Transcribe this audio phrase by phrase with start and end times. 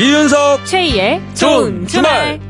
[0.00, 2.40] 이윤석 최희의 좋은 주말.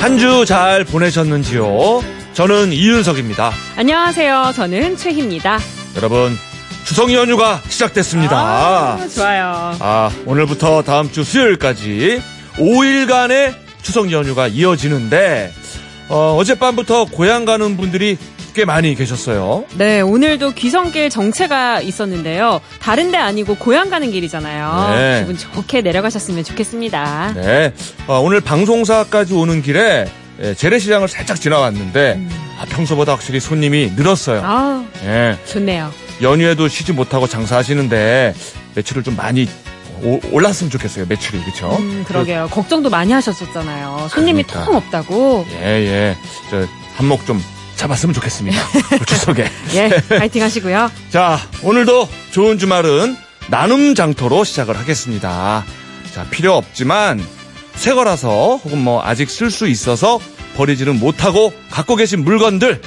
[0.00, 2.02] 한 주 잘 보내셨는지요?
[2.34, 3.52] 저는 이윤석입니다.
[3.76, 4.52] 안녕하세요.
[4.54, 5.58] 저는 최희입니다.
[5.96, 6.36] 여러분
[6.84, 8.36] 추석 연휴가 시작됐습니다.
[8.36, 9.76] 아, 좋아요.
[9.78, 12.20] 아, 오늘부터 다음 주 수요일까지
[12.56, 15.52] 5일간의 추석 연휴가 이어지는데
[16.08, 18.18] 어, 어젯밤부터 고향 가는 분들이
[18.54, 19.64] 꽤 많이 계셨어요.
[19.76, 22.60] 네, 오늘도 귀성길 정체가 있었는데요.
[22.80, 24.90] 다른 데 아니고 고향 가는 길이잖아요.
[24.94, 25.20] 네.
[25.20, 27.32] 기분 좋게 내려가셨으면 좋겠습니다.
[27.34, 27.72] 네.
[28.06, 30.06] 어, 오늘 방송사까지 오는 길에
[30.42, 32.26] 예, 재래시장을 살짝 지나왔는데
[32.60, 34.40] 아, 평소보다 확실히 손님이 늘었어요.
[34.44, 35.92] 아, 예, 좋네요.
[36.20, 38.34] 연휴에도 쉬지 못하고 장사하시는데
[38.74, 39.48] 매출을 좀 많이
[40.02, 41.06] 오- 올랐으면 좋겠어요.
[41.08, 41.76] 매출이 그렇죠?
[41.78, 42.48] 음, 그러게요.
[42.50, 44.08] 걱정도 많이 하셨었잖아요.
[44.10, 44.64] 손님이 그러니까.
[44.64, 45.46] 통 없다고.
[45.60, 46.16] 예, 예.
[46.50, 46.66] 저
[46.96, 47.42] 한몫 좀
[47.76, 48.60] 잡았으면 좋겠습니다.
[49.06, 49.50] 추석에.
[49.74, 50.90] 예, 파이팅 하시고요.
[51.10, 53.16] 자, 오늘도 좋은 주말은
[53.48, 55.64] 나눔 장터로 시작을 하겠습니다.
[56.14, 57.24] 자, 필요 없지만
[57.74, 60.20] 새 거라서 혹은 뭐 아직 쓸 수 있어서
[60.56, 62.80] 버리지는 못하고 갖고 계신 물건들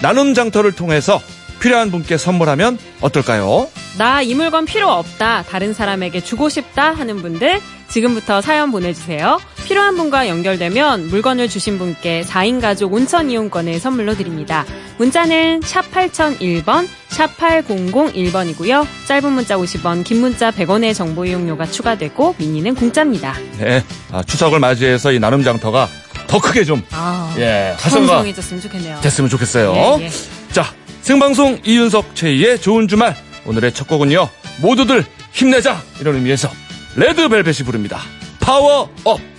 [0.00, 1.20] 나눔 장터를 통해서
[1.60, 3.68] 필요한 분께 선물하면 어떨까요?
[3.98, 5.42] 나 이 물건 필요 없다.
[5.42, 9.38] 다른 사람에게 주고 싶다 하는 분들 지금부터 사연 보내주세요.
[9.70, 14.64] 필요한 분과 연결되면 물건을 주신 분께 4인 가족 온천 이용권을 선물로 드립니다.
[14.98, 18.84] 문자는 샵 8001번, 샵 8001번이고요.
[19.06, 23.36] 짧은 문자 50원, 긴 문자 100원의 정보 이용료가 추가되고 미니는 공짜입니다.
[23.60, 23.84] 네.
[24.10, 25.88] 아, 추석을 맞이해서 이 나눔 장터가
[26.26, 29.00] 더 크게 좀 아, 예, 활성화 성성해졌으면 좋겠네요.
[29.02, 29.98] 됐으면 좋겠어요.
[30.00, 30.10] 예, 예.
[30.50, 30.64] 자,
[31.02, 33.14] 생방송 이윤석 최희의 좋은 주말.
[33.46, 34.28] 오늘의 첫 곡은요.
[34.62, 35.80] 모두들 힘내자.
[36.00, 36.50] 이런 의미에서
[36.96, 38.00] 레드벨벳이 부릅니다.
[38.40, 39.30] 파워업.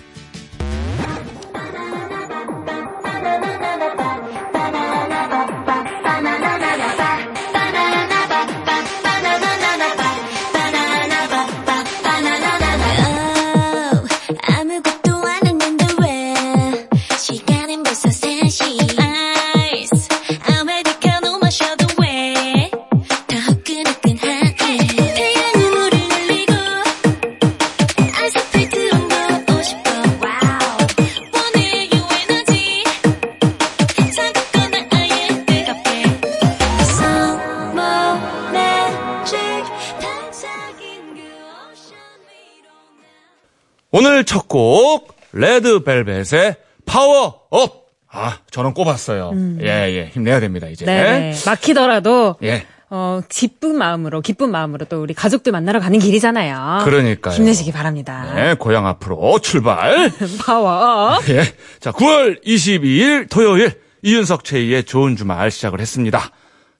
[45.33, 46.55] 레드벨벳의
[46.85, 47.81] 파워업.
[48.13, 49.31] 아, 저는 꼽았어요.
[49.61, 50.09] 예, 예.
[50.13, 50.83] 힘내야 됩니다, 이제.
[50.83, 50.87] 음.
[50.87, 52.65] 네, 막히더라도 예.
[52.89, 56.83] 어, 기쁜 마음으로, 기쁜 마음으로 또 우리 가족들 만나러 가는 길이잖아요.
[56.83, 57.33] 그러니까요.
[57.33, 58.33] 힘내시기 바랍니다.
[58.35, 60.11] 네, 고향 앞으로 출발.
[60.43, 61.17] 파워.
[61.29, 61.43] 예.
[61.79, 66.31] 자, 9월 22일 토요일 이윤석 최희의 좋은 주말 시작을 했습니다.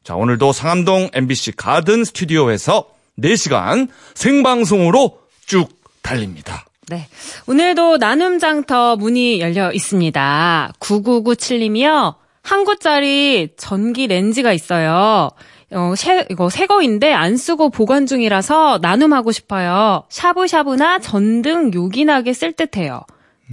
[0.04, 2.88] 자, 오늘도 상암동 MBC 가든 스튜디오에서
[3.20, 5.70] 4시간 생방송으로 쭉
[6.02, 6.66] 달립니다.
[6.92, 7.08] 네.
[7.48, 10.74] 오늘도 나눔 장터 문이 열려 있습니다.
[10.78, 12.16] 9997님이요.
[12.44, 15.30] 한 구짜리 전기 렌즈가 있어요.
[15.72, 20.04] 어, 새, 이거 새 거인데 안 쓰고 보관 중이라서 나눔하고 싶어요.
[20.10, 23.04] 샤브샤브나 전등 요긴하게 쓸 듯해요.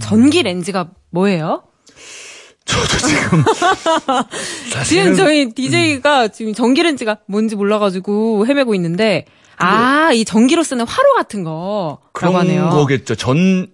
[0.01, 1.63] 전기 렌즈가 뭐예요?
[2.65, 3.43] 저도 지금
[4.67, 9.25] 지금 사실은 저희 DJ가 지금 전기 렌즈가 뭔지 몰라가지고 헤매고 있는데,
[9.59, 12.69] 아, 이 전기로 쓰는 화로 같은 거라고 그런 하네요.
[12.69, 13.15] 거겠죠.
[13.15, 13.67] 전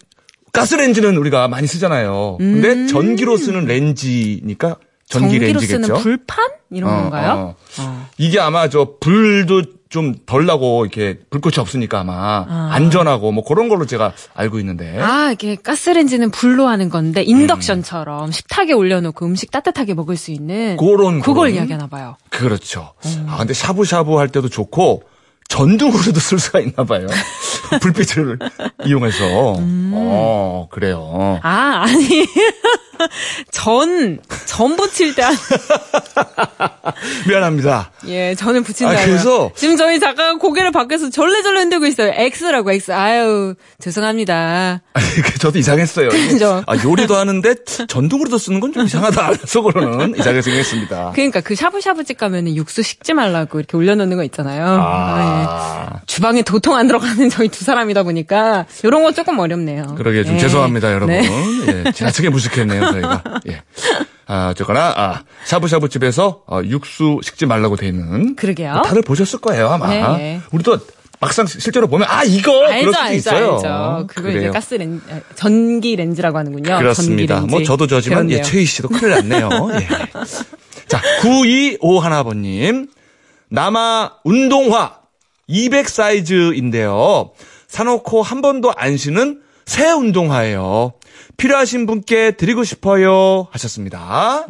[0.51, 2.37] 가스렌지는 우리가 많이 쓰잖아요.
[2.39, 5.39] 근데 전기로 쓰는 렌지니까 전기 음.
[5.39, 5.83] 전기로 렌지겠죠.
[5.85, 6.49] 쓰는 불판?
[6.71, 7.31] 이런 어, 건가요?
[7.79, 7.81] 어.
[7.81, 8.07] 어.
[8.17, 13.85] 이게 아마 저 불도 좀 덜 나고 이렇게 불꽃이 없으니까 아마 안전하고 뭐 그런 걸로
[13.85, 14.99] 제가 알고 있는데.
[14.99, 21.19] 아, 이게 가스렌지는 불로 하는 건데 인덕션처럼 식탁에 올려놓고 음식 따뜻하게 먹을 수 있는 그런
[21.21, 21.53] 그걸 그런.
[21.53, 22.17] 이야기하나 봐요.
[22.29, 22.93] 그렇죠.
[23.05, 23.27] 음.
[23.29, 25.03] 아 근데 샤브샤브 할 때도 좋고
[25.47, 27.07] 전등으로도 쓸 수가 있나 봐요.
[27.81, 28.39] 불빛을
[28.85, 29.57] 이용해서.
[29.59, 29.91] 음.
[29.95, 31.39] 어 그래요.
[31.43, 32.25] 아, 아니.
[33.51, 35.35] 전, 전 붙일 때, 한-
[37.27, 37.91] 미안합니다.
[38.07, 39.01] 예, 전을 붙인다고요.
[39.01, 39.51] 아, 그래서?
[39.55, 42.13] 지금 저희 작가가 고개를 밖에서 절레절레 흔들고 있어요.
[42.15, 42.91] X라고, X.
[42.93, 44.81] 아유, 죄송합니다.
[44.93, 46.07] 그 저도 이상했어요.
[46.09, 46.63] 그죠?
[46.67, 47.55] 아, 요리도 하는데
[47.87, 49.31] 전등으로도 쓰는 건 좀 이상하다.
[49.45, 51.11] 속으로는 이상하게 생각했습니다.
[51.15, 54.65] 그러니까 그 샤브샤브집 가면은 육수 식지 말라고 이렇게 올려놓는 거 있잖아요.
[54.67, 55.34] 아, 예.
[55.35, 59.95] 아, 주방에 도통 안 들어가는 저희 두 사람이다 보니까 이런 건 조금 어렵네요.
[59.97, 60.39] 그러게 좀 예.
[60.39, 61.07] 죄송합니다, 여러분.
[61.09, 61.27] 네.
[61.85, 63.23] 예, 지나치게 무식했네요, 저희가.
[63.49, 63.61] 예.
[64.27, 68.35] 아, 어쨌거나, 아, 샤브샤브 집에서 어, 육수 식지 말라고 돼 있는.
[68.35, 68.81] 그러게요.
[68.83, 69.87] 다들 보셨을 거예요, 아마.
[70.17, 70.41] 네.
[70.51, 70.79] 우리도
[71.19, 72.51] 막상 실제로 보면, 아, 이거!
[72.51, 73.53] 그럴 알죠, 수도 알죠, 있어요.
[73.53, 74.07] 알죠.
[74.07, 74.51] 그걸 이제 그래요.
[74.51, 74.99] 가스 렌
[75.35, 76.77] 전기 렌즈라고 하는군요.
[76.77, 77.41] 그렇습니다.
[77.41, 77.67] 뭐 렌즈.
[77.67, 78.41] 저도 저지만 예.
[78.41, 79.49] 최희 씨도 큰일 났네요.
[79.79, 79.87] 예.
[80.87, 82.89] 자, 9251번님.
[83.49, 84.97] 남아 운동화
[85.47, 87.31] 200 사이즈인데요.
[87.67, 90.93] 사놓고 한 번도 안 신은 새 운동화예요.
[91.37, 93.47] 필요하신 분께 드리고 싶어요.
[93.51, 94.45] 하셨습니다.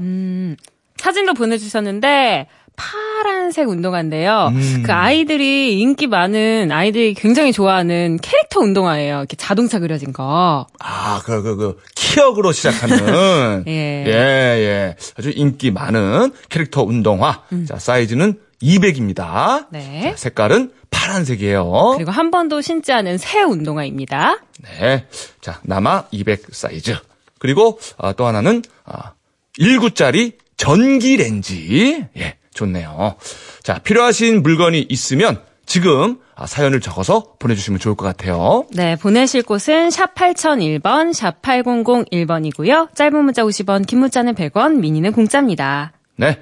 [0.97, 4.49] 사진도 보내주셨는데 파란색 운동화인데요.
[4.53, 4.83] 음.
[4.85, 9.19] 그 아이들이 인기 많은 아이들이 굉장히 좋아하는 캐릭터 운동화예요.
[9.19, 10.67] 이렇게 자동차 그려진 거.
[10.79, 13.63] 아, 그, 그, 그, 키역으로 시작하는.
[13.67, 14.03] 예.
[14.07, 14.95] 예, 예.
[15.17, 17.43] 아주 인기 많은 캐릭터 운동화.
[17.65, 19.59] 자, 사이즈는 200입니다.
[19.59, 19.65] 음.
[19.71, 20.11] 네.
[20.11, 21.93] 자, 색깔은 파란색이에요.
[21.95, 24.39] 그리고 한 번도 신지 않은 새 운동화입니다.
[24.63, 25.05] 네.
[25.41, 26.95] 자, 남아 200 사이즈.
[27.39, 29.13] 그리고 아, 또 하나는 아,
[29.59, 32.05] 1구짜리 전기 렌지.
[32.17, 33.15] 예, 좋네요.
[33.61, 38.65] 자, 필요하신 물건이 있으면 지금 아, 사연을 적어서 보내주시면 좋을 것 같아요.
[38.71, 42.93] 네, 보내실 곳은 샵 8001번, 샵 8001번이고요.
[42.93, 45.93] 짧은 문자 50원, 긴 문자는 100원, 미니는 공짜입니다.
[46.17, 46.41] 네.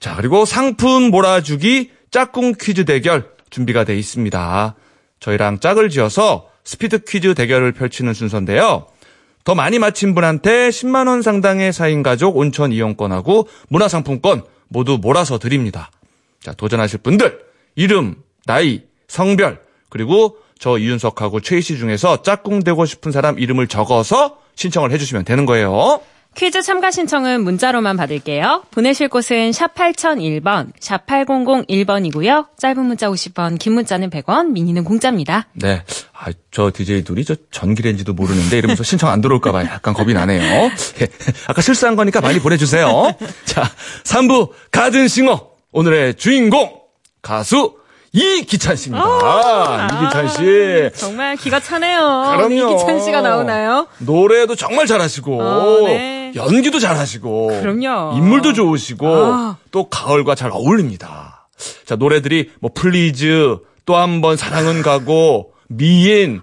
[0.00, 4.74] 자, 그리고 상품 몰아주기 짝꿍 퀴즈 대결 준비가 돼 있습니다.
[5.20, 8.86] 저희랑 짝을 지어서 스피드 퀴즈 대결을 펼치는 순서인데요.
[9.44, 15.90] 더 많이 맞힌 분한테 10만 원 상당의 4인 가족 온천 이용권하고 문화상품권 모두 몰아서 드립니다.
[16.40, 17.38] 자, 도전하실 분들,
[17.74, 18.16] 이름,
[18.46, 19.60] 나이, 성별,
[19.90, 25.46] 그리고 저 이윤석하고 최희 씨 중에서 짝꿍 되고 싶은 사람 이름을 적어서 신청을 해주시면 되는
[25.46, 26.00] 거예요.
[26.36, 28.62] 퀴즈 참가 신청은 문자로만 받을게요.
[28.70, 32.46] 보내실 곳은 샵 8001번, 샵 8001번이고요.
[32.56, 35.48] 짧은 문자 50원, 긴 문자는 100원, 미니는 공짜입니다.
[35.54, 35.82] 네.
[36.14, 40.40] 아, 저 DJ 둘이 저 전기렌지도 모르는데 이러면서 신청 안 들어올까봐 약간 겁이 나네요.
[41.00, 41.08] 예.
[41.48, 43.12] 아까 실수한 거니까 많이 보내주세요.
[43.44, 43.64] 자,
[44.04, 45.50] 3부 가든싱어.
[45.72, 46.80] 오늘의 주인공,
[47.22, 47.76] 가수
[48.12, 49.04] 이기찬 씨입니다.
[49.04, 50.90] 아, 이기찬 씨.
[50.98, 52.34] 정말 기가 차네요.
[52.36, 52.72] 그럼요.
[52.72, 53.86] 이기찬 씨가 나오나요?
[53.98, 56.19] 노래도 정말 잘하시고, 어, 네.
[56.34, 58.16] 연기도 잘하시고, 그럼요.
[58.16, 59.56] 인물도 좋으시고, 아.
[59.70, 61.48] 또 가을과 잘 어울립니다.
[61.86, 66.40] 자, 노래들이 뭐 Please, 또 한 번 사랑은 가고, 미인,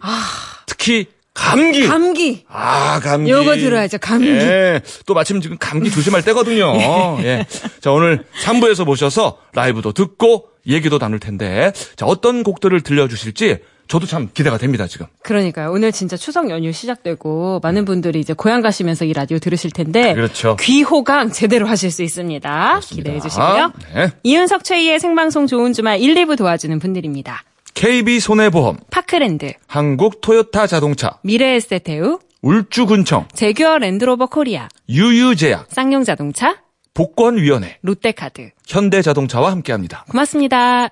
[0.66, 1.86] 특히 감기.
[1.86, 1.90] 아.
[1.90, 2.46] 감기.
[2.50, 3.32] 아, 감기.
[3.32, 4.28] 요거 들어야죠, 감기.
[4.30, 4.82] 예.
[5.06, 6.74] 또 마침 지금 감기 조심할 때거든요.
[7.24, 7.46] 예.
[7.80, 14.30] 자, 오늘 3부에서 모셔서 라이브도 듣고 얘기도 나눌 텐데, 자, 어떤 곡들을 들려주실지 저도 참
[14.34, 15.08] 기대가 됩니다, 지금.
[15.24, 15.72] 그러니까요.
[15.72, 20.56] 오늘 진짜 추석 연휴 시작되고 많은 분들이 이제 고향 가시면서 이 라디오 들으실 텐데 그렇죠.
[20.60, 22.80] 귀호강 제대로 하실 수 있습니다.
[22.84, 23.74] 기대해 주시고요.
[23.94, 24.12] 네.
[24.24, 27.44] 이윤석 최희의 생방송 좋은 주말 1, 2부 도와주는 분들입니다.
[27.74, 36.58] KB 손해보험, 파크랜드, 한국 토요타 자동차, 미래에셋대우, 울주군청, 재규어 랜드로버 코리아, 유유제약, 쌍용자동차,
[36.96, 38.50] 복권위원회, 롯데카드.
[38.68, 40.06] 현대자동차와 함께합니다.
[40.10, 40.90] 고맙습니다.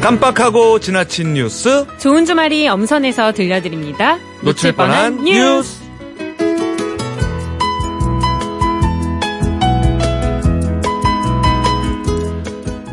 [0.00, 4.18] 깜빡하고 지나친 뉴스, 좋은 주말이 엄선해서 들려드립니다.
[4.42, 5.80] 놓칠 뻔한 뉴스.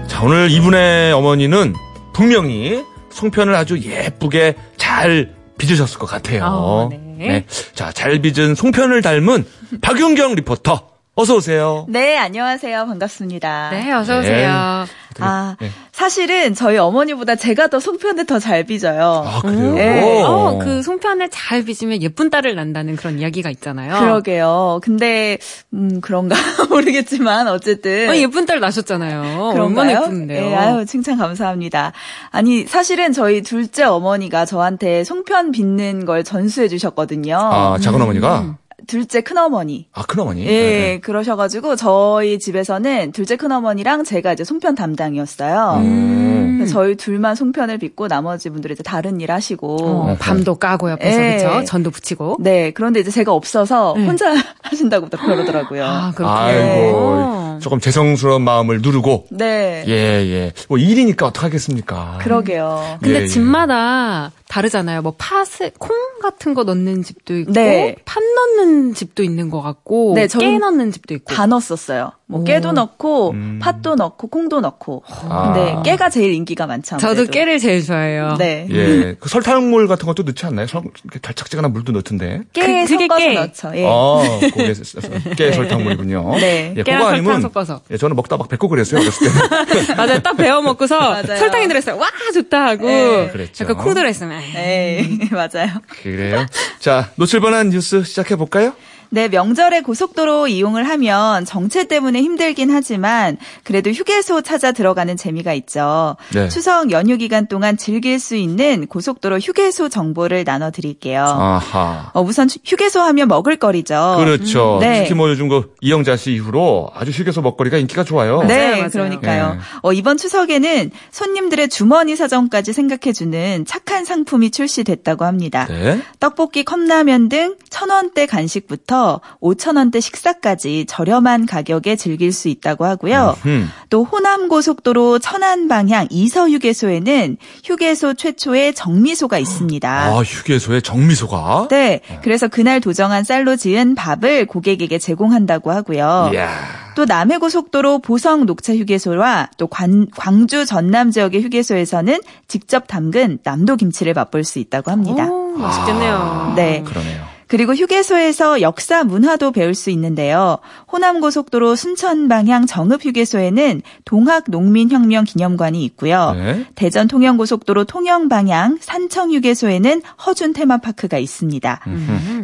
[0.07, 1.74] 자, 오늘 이분의 어머니는
[2.13, 6.44] 분명히 송편을 아주 예쁘게 잘 빚으셨을 것 같아요.
[6.44, 7.46] 어, 네.
[7.74, 9.46] 자, 잘 빚은 송편을 닮은
[9.81, 10.95] 박윤경 리포터.
[11.18, 11.86] 어서 오세요.
[11.88, 12.88] 네, 안녕하세요.
[12.88, 13.70] 반갑습니다.
[13.72, 14.20] 네, 어서 네.
[14.20, 14.86] 오세요.
[15.22, 15.70] 아, 네.
[15.94, 19.24] 사실은 저희 어머니보다 제가 더 송편을 더 잘 빚어요.
[19.25, 19.74] 아, 그래요?
[19.75, 20.24] 네.
[20.24, 23.98] 어, 그 송편을 잘 빚으면 예쁜 딸을 낳는다는 그런 이야기가 있잖아요.
[23.98, 24.82] 그러게요.
[24.84, 25.38] 근데
[25.74, 26.36] 음 그런가
[26.70, 29.22] 모르겠지만 어쨌든 어, 예쁜 딸 낳으셨잖아요.
[29.22, 30.01] 얼마나 그런가요?
[30.04, 30.50] 예쁜데요.
[30.50, 31.94] 네, 아유 칭찬 감사합니다.
[32.32, 37.38] 아니 사실은 저희 둘째 어머니가 저한테 송편 빚는 걸 전수해 주셨거든요.
[37.38, 38.42] 아, 작은 어머니가?
[38.42, 38.56] 음.
[38.88, 39.88] 둘째 큰어머니.
[39.94, 40.46] 아, 큰어머니?
[40.46, 41.00] 예, 네.
[41.00, 45.82] 그러셔가지고 저희 집에서는 둘째 큰어머니랑 제가 이제 송편 담당이었어요.
[45.84, 46.65] 음.
[46.65, 49.77] 저희 둘만 송편을 빚고 나머지 분들이 이제 다른 일 하시고.
[49.82, 51.38] 어, 밤도 까고 옆에서 예.
[51.38, 51.63] 그쵸?
[51.65, 52.38] 전도 붙이고.
[52.39, 54.06] 네, 그런데 이제 제가 없어서 네.
[54.06, 55.84] 혼자 하신다고 그러더라고요.
[55.84, 56.38] 아, 그렇군요.
[56.38, 59.84] 아이고, 조금 죄송스러운 마음을 누르고, 네.
[59.88, 60.51] 예, 예.
[60.68, 62.20] 뭐 일이니까 어떡하겠습니까?
[62.22, 62.98] 그러게요.
[63.01, 63.27] 근데 예, 예.
[63.27, 65.02] 집마다 다르잖아요.
[65.02, 67.96] 뭐 팥을 콩 같은 거 넣는 집도 있고 네.
[68.06, 71.34] 팥 넣는 집도 있는 것 같고 네, 깨 넣는 집도 있고.
[71.34, 72.12] 다 넣었었어요.
[72.27, 72.44] 뭐 오.
[72.44, 73.60] 깨도 넣고 음.
[73.62, 75.03] 팥도 넣고 콩도 넣고.
[75.29, 75.53] 아.
[75.53, 76.98] 근데 깨가 제일 인기가 많죠.
[76.98, 77.32] 저도 아무래도.
[77.32, 78.36] 깨를 제일 좋아해요.
[78.39, 78.65] 네.
[78.72, 79.15] 예.
[79.20, 80.65] 그 설탕물 같은 것도 넣지 않나요?
[80.65, 80.82] 설,
[81.22, 82.41] 달짝지근한 물도 넣던데.
[82.51, 83.34] 깨 그- 그게 섞어서 깨.
[83.36, 83.72] 넣죠.
[83.75, 83.86] 예.
[83.86, 84.39] 아,
[84.84, 86.36] 서- 깨 설탕물이군요.
[86.39, 86.74] 네.
[86.75, 87.82] 예, 깨랑 설탕 아니면 섞어서.
[87.91, 89.01] 예, 저는 먹다 막 뱉고 그랬어요.
[89.01, 89.94] 어렸을 때는.
[89.96, 90.20] 맞아요.
[90.22, 91.22] 딱 베어 먹고서.
[91.24, 91.98] 설탕이 들어있어요.
[91.98, 93.29] 와 좋다 하고 네.
[93.32, 93.63] 그랬죠.
[93.65, 95.17] 약간 콩 들어있으면 에이.
[95.20, 95.70] 네, 맞아요.
[96.01, 96.46] 그래요.
[96.79, 98.74] 자, 놓칠 뻔한 뉴스 시작해 볼까요?
[99.10, 106.16] 네, 명절에 고속도로 이용을 하면 정체 때문에 힘들긴 하지만 그래도 휴게소 찾아 들어가는 재미가 있죠.
[106.34, 106.50] 네.
[106.50, 111.24] 추석 연휴 기간 동안 즐길 수 있는 고속도로 휴게소 정보를 나눠 드릴게요.
[111.24, 112.12] 아하.
[112.14, 114.16] 어, 우선 휴게소 하면 먹을거리죠.
[114.20, 114.78] 그렇죠.
[114.82, 115.04] 네.
[115.04, 118.44] 특히 뭐 요즘 그 이영자 씨 이후로 아주 휴게소 먹거리가 인기가 좋아요.
[118.44, 118.90] 네, 맞아요, 맞아요.
[118.90, 119.54] 그러니까요.
[119.54, 119.60] 네.
[119.82, 125.66] 어, 이번 추석에는 손님들의 주머니 사정까지 생각해 주는 착한 상품이 출시됐다고 합니다.
[125.70, 126.02] 네.
[126.20, 128.95] 떡볶이, 컵라면 등 천원대 간식부터
[129.42, 133.36] 5천원대 식사까지 저렴한 가격에 즐길 수 있다고 하고요.
[133.46, 133.70] 음.
[133.90, 139.90] 또 호남 고속도로 천안 방향 이서 휴게소에는 휴게소 최초의 정미소가 있습니다.
[139.90, 141.68] 아, 휴게소에 정미소가.
[141.70, 146.32] 네, 그래서 그날 도정한 쌀로 지은 밥을 고객에게 제공한다고 하고요.
[146.34, 146.50] 이야.
[146.96, 154.14] 또 남해고속도로 보성 녹차 휴게소와 또 관- 광주 전남 지역의 휴게소에서는 직접 담근 남도 김치를
[154.14, 155.25] 맛볼 수 있다고 합니다.
[155.30, 156.54] 오, 맛있겠네요.
[156.56, 156.84] 네.
[156.86, 157.35] 그러네요.
[157.48, 160.58] 그리고 휴게소에서 역사 문화도 배울 수 있는데요.
[160.92, 166.34] 호남고속도로 순천 방향 정읍 휴게소에는 동학 농민혁명 기념관이 있고요.
[166.36, 166.66] 네.
[166.75, 171.82] 대전 통영고속도로 통영 방향 산청 휴게소에는 허준 테마파크가 있습니다.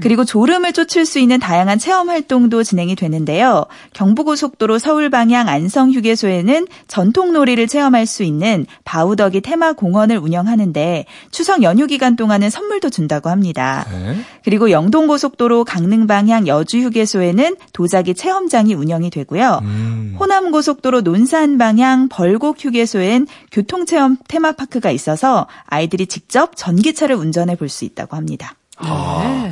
[0.02, 3.66] 그리고 졸음을 쫓을 수 있는 다양한 체험 활동도 진행이 되는데요.
[3.94, 11.64] 경부고속도로 서울 방향 안성 휴게소에는 전통 놀이를 체험할 수 있는 바우더기 테마 공원을 운영하는데 추석
[11.64, 13.88] 연휴 기간 동안은 선물도 준다고 합니다.
[13.92, 14.18] 네.
[14.44, 19.60] 그리고 영 동고속도로 강릉 방향 여주휴게소에는 도자기 체험장이 운영이 되고요.
[19.64, 20.16] 음.
[20.20, 28.56] 호남고속도로 논산 방향 벌곡휴게소엔 교통체험 테마파크가 있어서 아이들이 직접 전기차를 운전해 볼 수 있다고 합니다.
[28.78, 29.50] 아,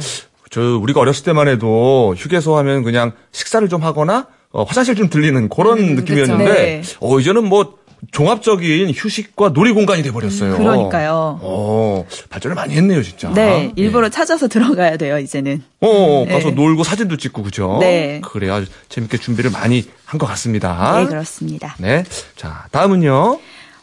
[0.50, 5.48] 저 우리가 어렸을 때만 해도 휴게소 하면 그냥 식사를 좀 하거나 어, 화장실 좀 들리는
[5.48, 6.98] 그런 음, 느낌이었는데 그쵸.
[7.02, 7.78] 어 이제는 뭐
[8.12, 10.58] 종합적인 휴식과 놀이 공간이 돼 버렸어요.
[10.58, 11.40] 그러니까요.
[11.42, 13.30] 어, 발전을 많이 했네요, 진짜.
[13.34, 14.10] 네, 일부러 예.
[14.10, 15.64] 찾아서 들어가야 돼요, 이제는.
[15.82, 16.56] 어, 가서 네.
[16.56, 17.78] 놀고 사진도 찍고 그죠?
[17.80, 18.22] 네.
[18.52, 21.00] 아주 재밌게 준비를 많이 한 것 같습니다.
[21.00, 21.76] 네, 그렇습니다.
[21.78, 22.04] 네.
[22.36, 23.40] 자, 다음은요.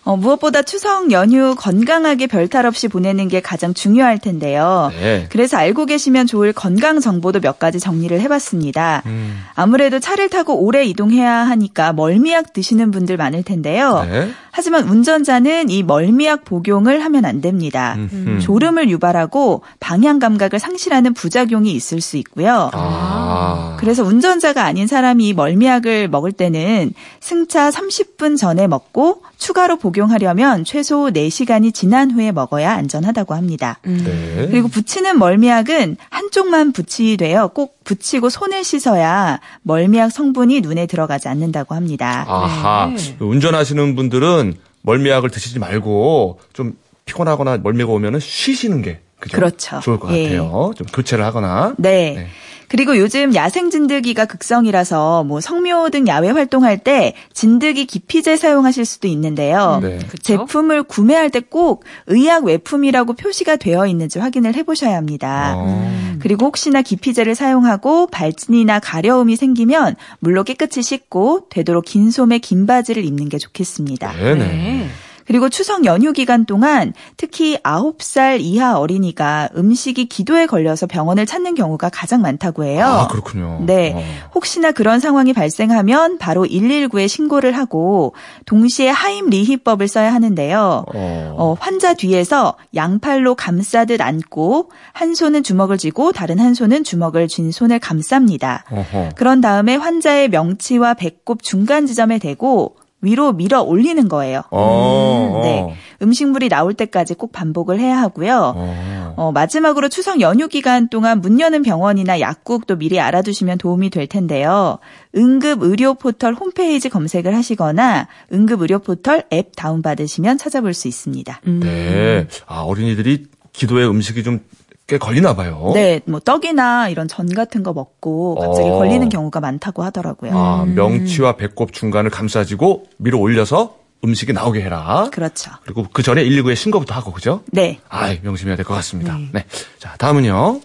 [0.06, 4.92] 어, 무엇보다 추석 연휴 건강하게 별탈 없이 보내는 게 가장 중요할 텐데요.
[5.00, 5.26] 네.
[5.30, 9.02] 그래서 알고 계시면 좋을 건강 정보도 몇 가지 정리를 해봤습니다.
[9.06, 9.42] 음.
[9.56, 14.06] 아무래도 차를 타고 오래 이동해야 하니까 멀미약 드시는 분들 많을 텐데요.
[14.08, 14.30] 네.
[14.52, 17.96] 하지만 운전자는 이 멀미약 복용을 하면 안 됩니다.
[17.98, 18.38] 음.
[18.40, 22.70] 졸음을 유발하고 방향 감각을 상실하는 부작용이 있을 수 있고요.
[22.72, 23.76] 아.
[23.80, 31.10] 그래서 운전자가 아닌 사람이 이 멀미약을 먹을 때는 승차 30분 전에 먹고 추가로 복용하려면 최소
[31.10, 33.78] 4시간이 지난 후에 먹어야 안전하다고 합니다.
[33.82, 34.48] 네.
[34.50, 42.24] 그리고 붙이는 멀미약은 한쪽만 붙이되어 꼭 붙이고 손을 씻어야 멀미약 성분이 눈에 들어가지 않는다고 합니다.
[42.28, 42.92] 아하.
[42.96, 43.16] 네.
[43.20, 49.36] 운전하시는 분들은 멀미약을 드시지 말고 좀 피곤하거나 멀미가 오면은 쉬시는 게 그죠?
[49.36, 49.80] 그렇죠.
[49.80, 50.24] 좋을 것 예.
[50.24, 50.72] 같아요.
[50.76, 51.74] 좀 교체를 하거나.
[51.78, 52.14] 네.
[52.14, 52.28] 네.
[52.68, 59.08] 그리고 요즘 야생 진드기가 극성이라서 뭐 성묘 등 야외 활동할 때 진드기 기피제 사용하실 수도
[59.08, 59.80] 있는데요.
[59.82, 59.98] 네.
[60.22, 65.54] 제품을 구매할 때 꼭 의약 외품이라고 표시가 되어 있는지 확인을 해보셔야 합니다.
[65.56, 66.16] 어.
[66.18, 73.04] 그리고 혹시나 기피제를 사용하고 발진이나 가려움이 생기면 물로 깨끗이 씻고 되도록 긴 소매 긴 바지를
[73.04, 74.12] 입는 게 좋겠습니다.
[74.12, 74.34] 네네.
[74.34, 74.88] 네.
[75.26, 81.90] 그리고 추석 연휴 기간 동안 특히 9살 이하 어린이가 음식이 기도에 걸려서 병원을 찾는 경우가
[81.90, 82.86] 가장 많다고 해요.
[82.86, 83.62] 아, 그렇군요.
[83.66, 83.92] 네.
[83.94, 84.02] 어.
[84.34, 88.14] 혹시나 그런 상황이 발생하면 바로 119에 신고를 하고
[88.46, 90.84] 동시에 하임 리히법을 써야 하는데요.
[90.94, 91.34] 어.
[91.36, 97.50] 어, 환자 뒤에서 양팔로 감싸듯 안고 한 손은 주먹을 쥐고 다른 한 손은 주먹을 쥔
[97.50, 98.62] 손을 감쌉니다.
[98.70, 99.10] 어허.
[99.16, 104.42] 그런 다음에 환자의 명치와 배꼽 중간 지점에 대고 위로 밀어 올리는 거예요.
[104.50, 105.40] 어.
[105.44, 105.76] 네.
[106.02, 108.54] 음식물이 나올 때까지 꼭 반복을 해야 하고요.
[108.56, 109.14] 어.
[109.16, 114.78] 어, 마지막으로 추석 연휴 기간 동안 문 여는 병원이나 약국도 미리 알아두시면 도움이 될 텐데요.
[115.16, 121.40] 응급 의료 포털 홈페이지 검색을 하시거나 응급 의료 포털 앱 다운 받으시면 찾아볼 수 있습니다.
[121.44, 122.26] 네.
[122.46, 124.40] 아, 어린이들이 기도에 음식이 좀
[124.86, 125.72] 꽤 걸리나 봐요.
[125.74, 128.78] 네, 뭐 떡이나 이런 전 같은 거 먹고 갑자기 어.
[128.78, 130.30] 걸리는 경우가 많다고 하더라고요.
[130.34, 135.08] 아, 명치와 배꼽 중간을 감싸지고 위로 올려서 음식이 나오게 해라.
[135.12, 135.50] 그렇죠.
[135.64, 137.42] 그리고 그 전에 119에 신고부터 하고 그죠?
[137.50, 137.80] 네.
[137.88, 139.18] 아, 명심해야 될 것 같습니다.
[139.32, 139.44] 네.
[139.80, 140.60] 자, 다음은요.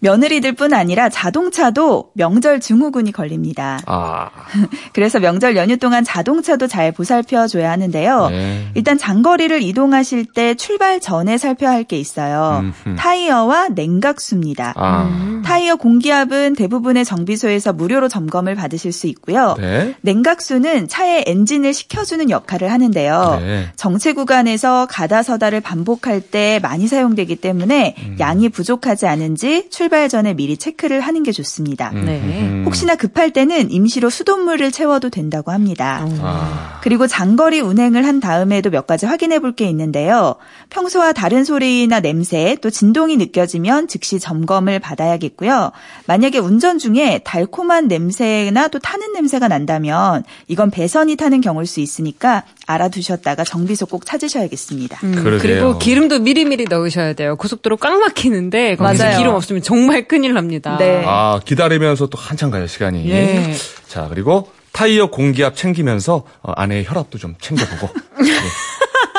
[0.00, 3.80] 며느리들뿐 아니라 자동차도 명절 증후군이 걸립니다.
[3.86, 4.30] 아,
[4.94, 8.28] 그래서 명절 연휴 동안 자동차도 잘 보살펴 줘야 하는데요.
[8.28, 8.68] 네.
[8.74, 12.64] 일단 장거리를 이동하실 때 출발 전에 살펴야 할 게 있어요.
[12.86, 12.96] 음흠.
[12.96, 14.74] 타이어와 냉각수입니다.
[14.76, 19.54] 아, 타이어 공기압은 대부분의 정비소에서 무료로 점검을 받으실 수 있고요.
[19.58, 19.94] 네.
[20.02, 23.38] 냉각수는 차의 엔진을 식혀주는 역할을 하는데요.
[23.40, 23.68] 네.
[23.76, 28.16] 정체 구간에서 가다 서다를 반복할 때 많이 사용되기 때문에 음.
[28.20, 31.90] 양이 부족하지 않은지 출발 전에 미리 체크를 하는 게 좋습니다.
[31.90, 32.20] 네.
[32.20, 32.62] 음.
[32.66, 36.06] 혹시나 급할 때는 임시로 수돗물을 채워도 된다고 합니다.
[36.20, 40.36] 아, 그리고 장거리 운행을 한 다음에도 몇 가지 확인해 볼 게 있는데요.
[40.70, 45.72] 평소와 다른 소리나 냄새 또 진동이 느껴지면 즉시 점검을 받아야겠고요.
[46.06, 52.44] 만약에 운전 중에 달콤한 냄새나 또 타는 냄새가 난다면 이건 배선이 타는 경우일 수 있으니까
[52.68, 54.98] 알아두셨다가 정비소 꼭 찾으셔야겠습니다.
[55.04, 55.38] 음.
[55.40, 57.36] 그리고 기름도 미리미리 넣으셔야 돼요.
[57.36, 59.18] 고속도로 꽉 막히는데 거기서 맞아요.
[59.18, 60.76] 기름 없으면 정말 큰일 납니다.
[60.78, 61.02] 네.
[61.06, 63.08] 아, 기다리면서 또 한참 가요, 시간이.
[63.10, 63.54] 예.
[63.86, 67.88] 자, 그리고 타이어 공기압 챙기면서 어, 아내의 혈압도 좀 챙겨보고.
[68.26, 68.32] 예.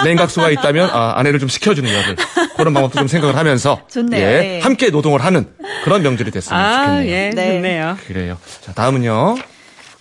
[0.06, 2.16] 냉각수가 있다면 아, 아내를 좀 식혀주는 역을
[2.56, 4.22] 그런 방법도 좀 생각을 하면서 좋네요.
[4.26, 4.60] 예, 네.
[4.62, 5.48] 함께 노동을 하는
[5.84, 7.12] 그런 명절이 됐으면 아, 좋겠네요.
[7.12, 7.54] 예, 네.
[7.56, 7.98] 좋네요.
[8.08, 8.38] 그래요.
[8.62, 9.36] 자, 다음은요.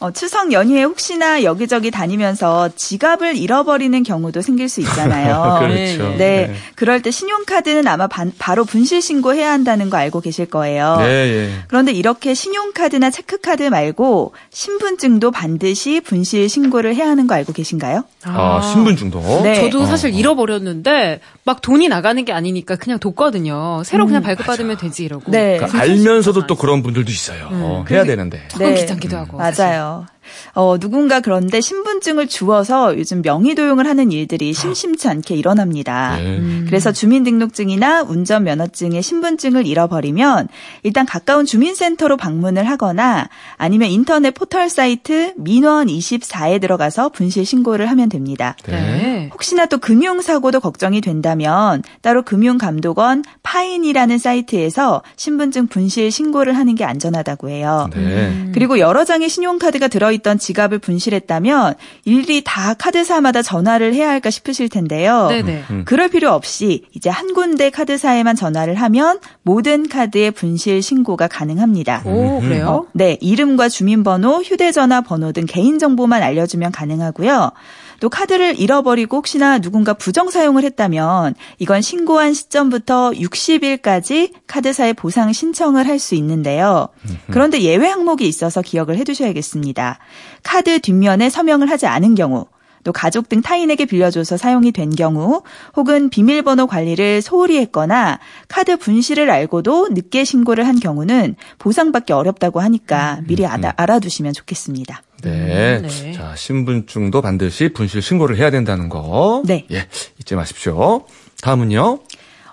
[0.00, 5.58] 어, 추석 연휴에 혹시나 여기저기 다니면서 지갑을 잃어버리는 경우도 생길 수 있잖아요.
[5.66, 6.14] 그렇죠.
[6.16, 6.54] 네.
[6.76, 10.96] 그럴 때 신용카드는 아마 반- 바로 분실 신고해야 한다는 거 알고 계실 거예요.
[11.00, 11.50] 네, 예.
[11.66, 18.04] 그런데 이렇게 신용카드나 체크카드 말고 신분증도 반드시 분실 신고를 해야 하는 거 알고 계신가요?
[18.34, 19.42] 아, 신분증도.
[19.42, 19.54] 네.
[19.54, 19.86] 저도 어.
[19.86, 23.82] 사실 잃어버렸는데 막 돈이 나가는 게 아니니까 그냥 뒀거든요.
[23.84, 25.30] 새로 음, 그냥 발급받으면 되지 이러고.
[25.30, 25.56] 네.
[25.56, 27.48] 그러니까 알면서도 또 그런 분들도 있어요.
[27.50, 28.46] 어, 해야 되는데.
[28.48, 29.38] 조금 귀찮기도 하고.
[29.38, 29.64] 사실.
[29.64, 29.70] 네.
[29.70, 30.06] 맞아요.
[30.54, 36.16] 어, 누군가 그런데 신분증을 주워서 요즘 명의 도용을 하는 일들이 심심치 않게 일어납니다.
[36.20, 36.40] 예.
[36.66, 40.48] 그래서 주민등록증이나 운전면허증의 신분증을 잃어버리면
[40.82, 48.08] 일단 가까운 주민센터로 방문을 하거나 아니면 인터넷 포털 사이트 민원 24에 들어가서 분실 신고를 하면
[48.08, 48.56] 됩니다.
[48.66, 49.30] 네.
[49.32, 57.48] 혹시나 또 금융사고도 걱정이 된다면 따로 금융감독원 파인이라는 사이트에서 신분증 분실 신고를 하는 게 안전하다고
[57.48, 57.88] 해요.
[57.94, 58.50] 네.
[58.52, 65.28] 그리고 여러 장의 신용카드가 들어있던 지갑을 분실했다면 일일이 다 카드사마다 전화를 해야 할까 싶으실 텐데요.
[65.28, 65.62] 네네.
[65.70, 65.82] 음.
[65.84, 72.02] 그럴 필요 없이 이제 한 군데 카드사에만 전화를 하면 모든 카드의 분실 신고가 가능합니다.
[72.04, 72.86] 오, 그래요?
[72.92, 77.52] 네, 이름과 주민번호, 휴대전화 번호 등 개인정보만 알려주면 가능하고요.
[78.00, 85.86] 또 카드를 잃어버리고 혹시나 누군가 부정 사용을 했다면 이건 신고한 시점부터 60일까지 카드사에 보상 신청을
[85.86, 86.88] 할 수 있는데요.
[87.30, 89.98] 그런데 예외 항목이 있어서 기억을 해두셔야겠습니다.
[90.44, 92.46] 카드 뒷면에 서명을 하지 않은 경우
[92.84, 95.42] 또 가족 등 타인에게 빌려줘서 사용이 된 경우
[95.76, 103.20] 혹은 비밀번호 관리를 소홀히 했거나 카드 분실을 알고도 늦게 신고를 한 경우는 보상받기 어렵다고 하니까
[103.26, 105.02] 미리 알아, 알아두시면 좋겠습니다.
[105.22, 105.80] 네.
[105.82, 106.12] 네.
[106.12, 109.42] 자, 신분증도 반드시 분실 신고를 해야 된다는 거.
[109.46, 109.66] 네.
[109.70, 109.86] 예,
[110.18, 111.04] 잊지 마십시오.
[111.42, 112.00] 다음은요.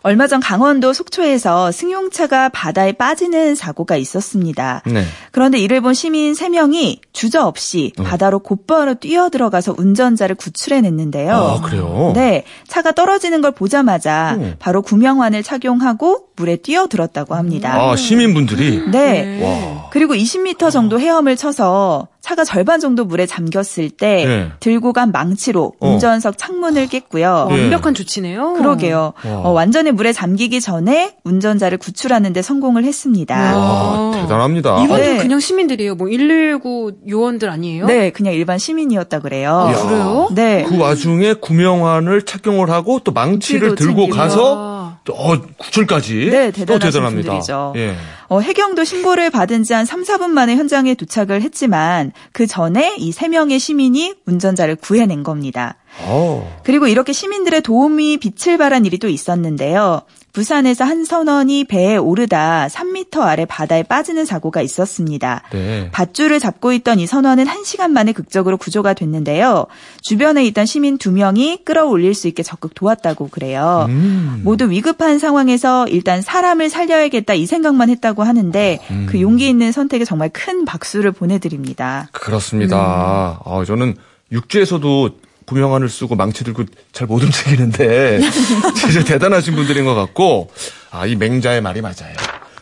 [0.05, 4.83] 얼마 전 강원도 속초에서 승용차가 바다에 빠지는 사고가 있었습니다.
[4.85, 5.03] 네.
[5.31, 8.03] 그런데 이를 본 시민 3명이 주저없이 어.
[8.03, 11.33] 바다로 곧바로 뛰어들어가서 운전자를 구출해냈는데요.
[11.33, 12.11] 아, 그래요?
[12.13, 14.53] 네, 차가 떨어지는 걸 보자마자 어.
[14.59, 17.73] 바로 구명환을 착용하고 물에 뛰어들었다고 합니다.
[17.73, 18.83] 아, 시민분들이.
[18.91, 19.41] 네.
[19.41, 19.89] 와.
[19.89, 24.51] 그리고 20m 정도 헤엄을 쳐서 차가 절반 정도 물에 잠겼을 때 네.
[24.59, 25.87] 들고 간 망치로 어.
[25.87, 27.49] 운전석 창문을 깼고요.
[27.51, 27.61] 예.
[27.61, 28.53] 완벽한 조치네요.
[28.53, 29.13] 그러게요.
[29.23, 29.31] 와.
[29.31, 33.35] 어, 완전히 물에 잠기기 전에 운전자를 구출하는 데 성공을 했습니다.
[33.35, 34.21] 와, 아.
[34.21, 34.83] 대단합니다.
[34.83, 35.17] 이분들 네.
[35.17, 35.95] 그냥 시민들이에요.
[35.95, 37.85] 뭐 119 요원들 아니에요?
[37.87, 39.51] 네, 그냥 일반 시민이었다 그래요.
[39.51, 40.29] 아, 그래요?
[40.33, 40.63] 네.
[40.67, 44.15] 그 와중에 구명환을 착용을 하고 또 망치를 들고 챙기고.
[44.15, 44.74] 가서 또,
[45.13, 46.29] 어, 구출까지.
[46.31, 47.31] 네, 또 대단하신 대단합니다.
[47.31, 47.73] 분들이죠.
[47.77, 47.95] 예.
[48.27, 53.27] 어, 해경도 신고를 받은 지 한 3, 4분 만에 현장에 도착을 했지만 그 전에 이세
[53.27, 55.75] 명의 시민이 운전자를 구해낸 겁니다.
[56.03, 56.59] 어.
[56.63, 60.01] 그리고 이렇게 시민들의 도움이 빛을 발한 일이 또 있었는데요.
[60.35, 65.43] 부산에서 한 선원이 배에 오르다 3m 아래 바다에 빠지는 사고가 있었습니다.
[65.53, 65.89] 네.
[65.93, 69.65] 밧줄을 잡고 있던 이 선원은 1시간 만에 극적으로 구조가 됐는데요.
[70.01, 73.85] 주변에 있던 시민 2명이 끌어올릴 수 있게 적극 도왔다고 그래요.
[73.87, 74.41] 음.
[74.43, 79.07] 모두 위급한 상황에서 일단 사람을 살려야겠다 이 생각만 했다고 하는데 음.
[79.09, 82.09] 그 용기 있는 선택에 정말 큰 박수를 보내드립니다.
[82.11, 83.39] 그렇습니다.
[83.45, 83.95] 아, 저는
[84.33, 85.11] 육지에서도
[85.45, 88.19] 구명환을 쓰고 망치 들고 잘 못 움직이는데
[88.75, 90.49] 진짜 대단하신 분들인 것 같고
[90.91, 92.15] 아, 이 맹자의 말이 맞아요.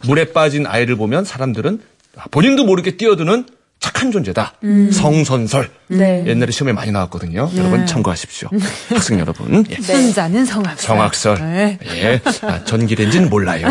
[0.03, 1.79] 물에 빠진 아이를 보면 사람들은
[2.31, 3.45] 본인도 모르게 뛰어드는
[3.79, 4.53] 착한 존재다.
[4.93, 5.69] 성선설.
[5.87, 6.23] 네.
[6.25, 7.49] 옛날에 시험에 많이 나왔거든요.
[7.57, 8.49] 여러분 참고하십시오.
[8.89, 9.65] 학생 여러분.
[9.69, 9.75] 예.
[9.75, 10.77] 손자는 성악설.
[10.77, 11.37] 성악설.
[11.39, 11.79] 네.
[11.87, 12.21] 예.
[12.43, 13.67] 아, 전기렌지는 몰라요.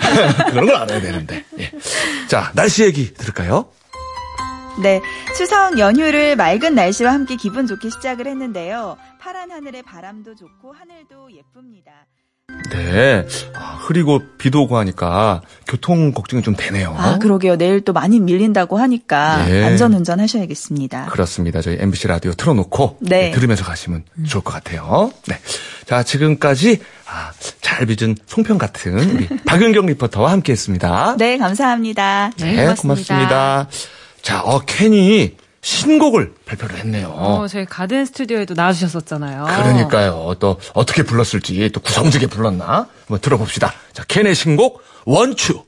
[0.50, 1.44] 그런 걸 알아야 되는데.
[1.58, 1.70] 예.
[2.28, 3.66] 자, 날씨 얘기 들을까요?
[4.82, 5.00] 네,
[5.36, 8.96] 추석 연휴를 맑은 날씨와 함께 기분 좋게 시작을 했는데요.
[9.20, 11.92] 파란 하늘에 바람도 좋고 하늘도 예쁩니다.
[12.70, 13.26] 네.
[13.54, 16.94] 아, 흐리고 비도 오고 하니까 교통 걱정이 좀 되네요.
[16.98, 17.56] 아, 그러게요.
[17.56, 19.64] 내일 또 많이 밀린다고 하니까 예.
[19.64, 21.06] 안전 운전 하셔야겠습니다.
[21.06, 21.62] 그렇습니다.
[21.62, 23.08] 저희 MBC 라디오 틀어놓고 네.
[23.08, 25.10] 네, 들으면서 가시면 좋을 것 같아요.
[25.26, 25.38] 네.
[25.86, 31.16] 자, 지금까지 아, 잘 빚은 송편 같은 우리 박윤경 리포터와 함께 했습니다.
[31.18, 32.32] 네, 감사합니다.
[32.38, 33.68] 네, 고맙습니다.
[34.24, 37.08] 자, 어, 캔이 신곡을 발표를 했네요.
[37.08, 39.44] 어, 저희 가든 스튜디오에도 나와주셨었잖아요.
[39.44, 40.34] 그러니까요.
[40.40, 43.72] 또 어떻게 불렀을지 또 구성지게 불렀나 한번 들어봅시다.
[43.92, 45.62] 자, 캔의 신곡 원추.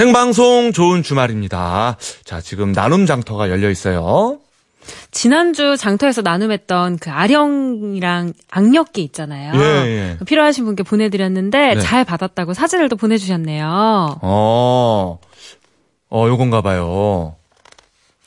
[0.00, 1.98] 생방송 좋은 주말입니다.
[2.24, 4.38] 자, 지금 나눔 장터가 열려 있어요.
[5.10, 9.52] 지난주 장터에서 나눔했던 그 아령이랑 악력기 있잖아요.
[9.60, 10.18] 예, 예.
[10.24, 11.80] 필요하신 분께 보내드렸는데 네.
[11.82, 14.20] 잘 받았다고 사진을 또 보내주셨네요.
[14.22, 15.18] 어,
[16.08, 17.36] 어, 요건가 봐요.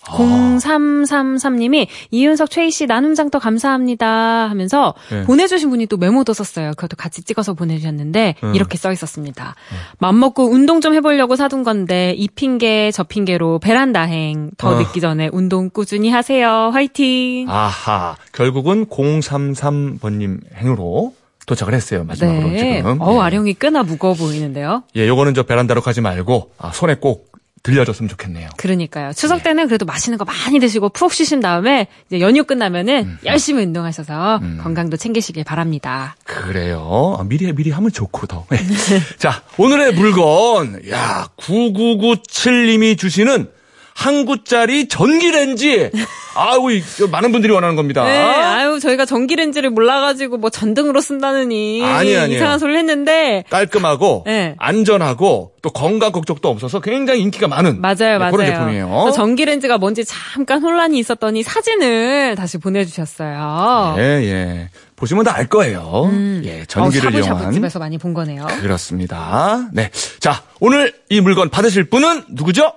[0.06, 5.24] 0333님이 이윤석 최희 씨 나눔 장터 감사합니다 하면서 네.
[5.24, 6.72] 보내주신 분이 또 메모도 썼어요.
[6.72, 8.56] 그것도 같이 찍어서 보내주셨는데 음.
[8.56, 9.56] 이렇게 써 있었습니다.
[10.00, 14.80] 맘먹고 운동 좀 해보려고 사둔 건데 이 핑계 저 핑계로 베란다행 더 어.
[14.80, 16.70] 늦기 전에 운동 꾸준히 하세요.
[16.74, 17.50] 화이팅.
[17.50, 21.14] 아하, 결국은 033번님 행으로
[21.46, 22.04] 도착을 했어요.
[22.06, 22.78] 마지막으로 네.
[22.78, 23.02] 지금.
[23.02, 23.20] 어 예.
[23.20, 24.84] 아령이 꽤나 무거워 보이는데요.
[24.96, 27.33] 예, 요거는 저 베란다로 가지 말고 아, 손에 꼭
[27.64, 28.50] 들려줬으면 좋겠네요.
[28.58, 29.14] 그러니까요.
[29.14, 29.44] 추석 네.
[29.44, 33.18] 때는 그래도 맛있는 거 많이 드시고 푹 쉬신 다음에 이제 연휴 끝나면은 음.
[33.26, 36.16] 열심히 운동하셔서 건강도 챙기시길 바랍니다.
[36.26, 37.16] 그래요.
[37.18, 38.46] 아, 미리 미리 하면 좋고 더.
[38.50, 38.58] 네.
[39.18, 40.82] 자, 오늘의 물건.
[40.90, 43.50] 야, 9997님이 주시는
[43.96, 45.92] 한 구짜리 전기레인지.
[46.36, 46.68] 아우,
[47.12, 48.04] 많은 분들이 원하는 겁니다.
[48.04, 52.12] 네, 아유 저희가 전기렌지를 몰라가지고 뭐 전등으로 쓴다느니 아니.
[52.34, 54.56] 이상한 소리를 했는데 깔끔하고 네.
[54.58, 58.32] 안전하고 또 건강 걱정도 없어서 굉장히 인기가 많은 맞아요, 네, 맞아요.
[58.32, 58.88] 그런 제품이에요.
[58.88, 63.96] 그래서 전기렌지가 뭔지 잠깐 혼란이 있었더니 사진을 다시 보내주셨어요.
[63.98, 64.70] 예, 예.
[64.96, 66.10] 보시면 다 알 거예요.
[66.46, 67.24] 예, 전기를 어, 음.
[67.24, 67.52] 이용한.
[67.54, 68.46] 집에서 많이 본 거네요.
[68.62, 69.68] 그렇습니다.
[69.74, 69.90] 네.
[70.20, 72.72] 자, 오늘 이 물건 받으실 분은 누구죠?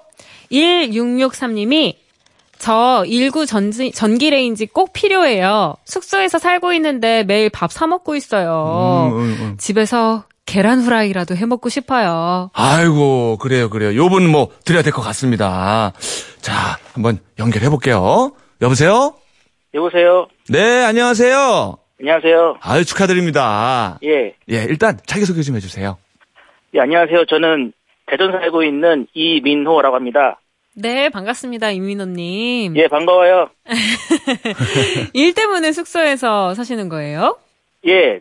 [0.51, 1.95] 1663님이
[2.59, 5.75] 저19 전지, 전기 레인지 꼭 필요해요.
[5.85, 9.11] 숙소에서 살고 있는데 매일 밥 사 먹고 있어요.
[9.13, 9.57] 음, 음, 음.
[9.59, 12.51] 집에서 계란 후라이라도 해 먹고 싶어요.
[12.55, 13.95] 아이고, 그래요, 그래요.
[13.97, 15.93] 요분 뭐 드려야 될 것 같습니다.
[16.41, 18.33] 자, 한번 연결해 볼게요.
[18.63, 19.15] 여보세요?
[19.75, 20.29] 여보세요.
[20.49, 21.77] 네, 안녕하세요.
[22.01, 22.57] 안녕하세요.
[22.61, 23.99] 아유, 축하드립니다.
[24.05, 24.35] 예.
[24.51, 25.99] 예, 일단 자기소개 좀 해주세요.
[26.75, 27.25] 예, 안녕하세요.
[27.27, 27.73] 저는
[28.07, 30.39] 대전 살고 있는 이민호라고 합니다.
[30.79, 32.77] 네, 반갑습니다, 이민호님.
[32.77, 33.49] 예, 반가워요.
[35.15, 37.39] 일 때문에 숙소에서 사시는 거예요?
[37.87, 38.21] 예.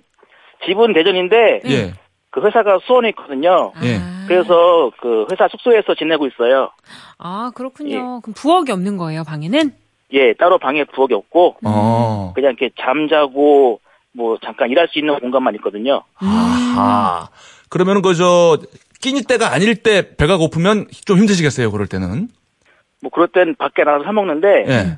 [0.65, 1.93] 집은 대전인데 예,
[2.29, 3.73] 그 회사가 수원에 있거든요.
[3.83, 3.97] 예.
[3.97, 6.69] 아, 그래서 그 회사 숙소에서 지내고 있어요.
[7.17, 8.21] 아, 그렇군요.
[8.21, 9.73] 그럼 부엌이 없는 거예요, 방에는?
[10.13, 12.31] 예, 따로 방에 부엌이 없고 어.
[12.35, 13.81] 그냥 이렇게 잠자고
[14.13, 16.03] 뭐 잠깐 일할 수 있는 공간만 있거든요.
[16.15, 17.27] 아하.
[17.67, 18.59] 그러면은 그저
[19.01, 22.29] 끼니 때가 아닐 때 배가 고프면 좀 힘드시겠어요, 그럴 때는.
[23.05, 24.97] 뭐 그럴 땐 밖에 나가서 사 먹는데 예.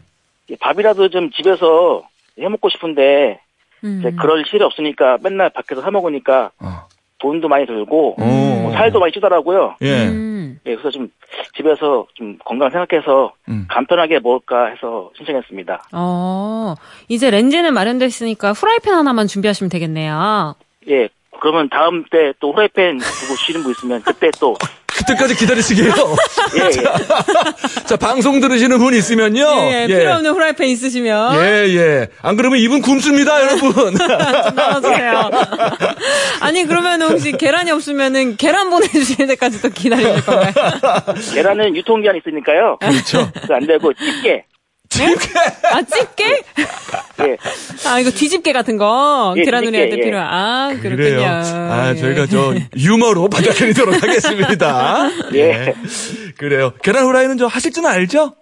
[0.50, 2.04] 예, 밥이라도 좀 집에서
[2.39, 3.41] 해 먹고 싶은데
[3.84, 3.98] 음.
[4.00, 6.88] 이제 그럴 실이 없으니까 맨날 밖에서 사 먹으니까 어.
[7.17, 8.24] 돈도 많이 들고 오.
[8.24, 9.76] 뭐 살도 많이 찌더라고요.
[9.82, 10.06] 예.
[10.08, 10.58] 음.
[10.65, 11.10] 예, 그래서 좀
[11.58, 13.65] 집에서 좀 건강 생각해서 음.
[13.70, 15.89] 간편하게 먹을까 해서 신청했습니다.
[15.91, 16.76] 어,
[17.10, 20.56] 이제 렌즈는 마련됐으니까 후라이팬 하나만 준비하시면 되겠네요.
[20.88, 21.10] 예,
[21.41, 24.56] 그러면 다음 때 또 후라이팬 두고 쉬는 분 있으면 그때 또
[24.98, 25.94] 그때까지 기다리시게요.
[26.58, 27.84] 예, 예.
[27.86, 29.46] 자, 방송 들으시는 분 있으면요.
[29.72, 32.08] 예, 필요 없는 후라이팬 있으시면 예, 예.
[32.22, 33.96] 안 그러면 이분 굶습니다, 여러분.
[33.98, 34.08] 좀
[34.56, 35.32] 나눠주세요.
[36.42, 40.56] 아니 그러면 혹시 계란이 없으면은 계란 보내주실 때까지 또될 건가요?
[41.34, 42.78] 계란은 유통기한 있으니까요.
[42.80, 43.30] 그렇죠.
[43.50, 44.46] 안 되고 집게
[44.98, 45.40] 집게.
[45.72, 46.44] 아, 집게?
[47.22, 47.38] 예.
[47.88, 49.34] 아, 이거 뒤집게 같은 거.
[49.38, 50.06] 예, 계란 후라이할 때 뒤집게, 예.
[50.06, 50.28] 필요한.
[50.34, 50.96] 아, 그렇군요.
[50.96, 51.42] 그래요.
[51.72, 51.96] 아, 예.
[51.96, 55.10] 저희가 저 유머로 받아들이도록 하겠습니다.
[55.36, 55.74] 예.
[56.38, 56.74] 그래요.
[56.84, 58.34] 계란 후라이는 저 하실 줄은 알죠?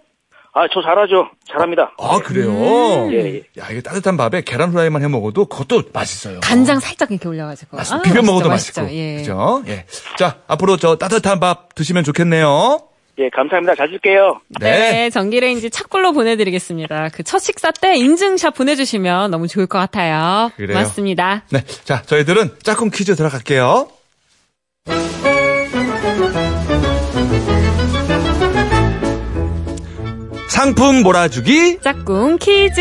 [0.58, 1.28] 아, 저 잘하죠.
[1.52, 1.92] 잘합니다.
[1.98, 2.50] 아, 그래요?
[3.12, 3.42] 예, 예.
[3.60, 6.40] 야, 이게 따뜻한 밥에 계란 후라이만 해 먹어도 그것도 맛있어요.
[6.40, 7.76] 간장 살짝 이렇게 올려가지고.
[7.76, 8.00] 맞습니다.
[8.00, 8.80] 아, 비벼 맛있죠, 먹어도 맛있죠.
[8.82, 8.98] 맛있고.
[8.98, 9.16] 예.
[9.16, 9.62] 그죠?
[9.66, 9.84] 예.
[10.18, 12.78] 자, 앞으로 저 따뜻한 밥 드시면 좋겠네요.
[13.18, 13.74] 예, 감사합니다.
[13.74, 14.40] 잘 쓸게요.
[14.60, 15.08] 네.
[15.10, 17.08] 전기레인지 착불로 보내드리겠습니다.
[17.14, 20.50] 그 첫 식사 때 인증샷 보내주시면 너무 좋을 것 같아요.
[20.56, 20.76] 그래요.
[20.76, 21.44] 고맙습니다.
[21.50, 21.64] 네.
[21.84, 23.88] 자, 저희들은 짝꿍 퀴즈 들어갈게요.
[30.48, 31.80] 상품 몰아주기.
[31.82, 32.80] 짝꿍 퀴즈.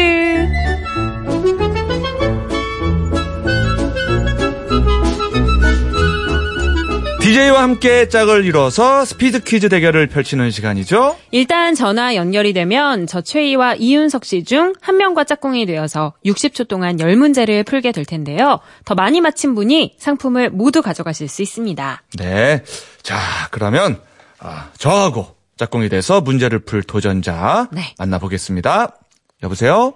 [7.25, 11.17] DJ와 함께 짝을 이뤄서 스피드 퀴즈 대결을 펼치는 시간이죠.
[11.31, 16.97] 일단 전화 연결이 되면 저 최희와 이윤석 씨 중 한 명과 짝꿍이 되어서 60초 동안
[16.97, 18.59] 10문제를 풀게 될 텐데요.
[18.85, 22.03] 더 많이 맞힌 분이 상품을 모두 가져가실 수 있습니다.
[22.19, 22.63] 네.
[23.01, 23.17] 자,
[23.49, 23.99] 그러면
[24.39, 27.95] 아, 저하고 짝꿍이 돼서 문제를 풀 도전자 네.
[27.97, 28.97] 만나보겠습니다.
[29.41, 29.93] 여보세요?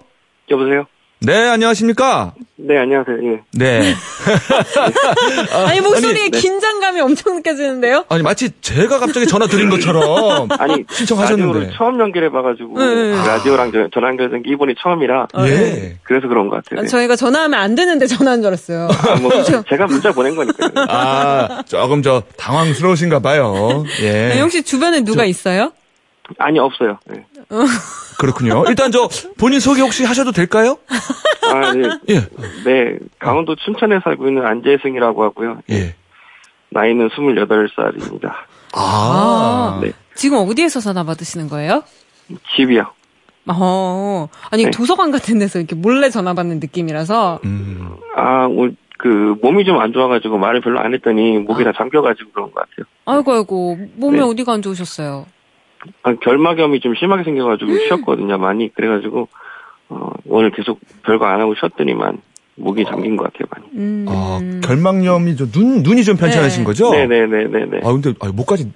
[0.50, 0.86] 여보세요?
[1.22, 2.32] 네, 안녕하십니까?
[2.56, 3.16] 네, 안녕하세요.
[3.24, 3.40] 예.
[3.52, 3.94] 네.
[5.66, 6.38] 아니 목소리에 아니, 네.
[6.38, 8.06] 긴장감이 엄청 느껴지는데요?
[8.08, 11.46] 아니, 마치 제가 갑자기 전화 드린 것처럼 아니 신청하셨는데.
[11.52, 13.10] 라디오를 처음 연결해봐가지고 네, 네.
[13.16, 15.98] 라디오랑 저- 전화 연결된 게 이번이 처음이라 예.
[16.04, 16.80] 그래서 그런 것 같아요.
[16.80, 16.88] 아, 네.
[16.88, 18.88] 저희가 전화하면 안 되는데 전화한 줄 알았어요.
[18.90, 19.30] 아, 뭐
[19.68, 20.70] 제가 문자 보낸 거니까요.
[20.88, 23.84] 아, 조금 저 당황스러우신가 봐요.
[24.00, 24.10] 예.
[24.28, 25.72] 네, 혹시 주변에 누가 있어요?
[26.38, 26.98] 아니 없어요.
[27.06, 27.24] 네.
[28.18, 28.64] 그렇군요.
[28.68, 30.76] 일단 저 본인 소개 혹시 하셔도 될까요?
[31.52, 31.88] 아, 네.
[32.10, 32.20] 예.
[32.64, 35.60] 네, 강원도 춘천에 살고 있는 안재승이라고 하고요.
[35.70, 35.94] 예.
[36.70, 38.32] 나이는 28살입니다.
[38.74, 39.80] 아.
[39.82, 39.92] 네.
[40.14, 41.82] 지금 어디에서 전화 받으시는 거예요?
[42.56, 42.92] 집이요.
[43.52, 44.70] 어, 아니 네.
[44.70, 47.88] 도서관 같은 데서 이렇게 몰래 전화 받는 느낌이라서 음.
[48.16, 52.52] 아, 오늘 그 몸이 좀 안 좋아가지고 말을 별로 안 했더니 목이 다 잠겨가지고 그런
[52.52, 52.86] 것 같아요.
[53.06, 54.24] 아이고 아이고 몸에 네.
[54.24, 55.26] 어디가 안 좋으셨어요?
[56.02, 58.72] 아, 결막염이 좀 심하게 생겨가지고 쉬었거든요, 많이.
[58.74, 59.28] 그래가지고
[59.88, 62.18] 어, 오늘 계속 별거 안 하고 쉬었더니만
[62.56, 63.66] 목이 잠긴 것 같아요, 많이.
[63.76, 64.06] 음.
[64.08, 66.64] 아, 결막염이 저 눈, 눈이 좀 편찮으신 네.
[66.64, 66.90] 거죠?
[66.90, 67.80] 네네네네네.
[67.82, 68.70] 아, 근데, 아, 목까지,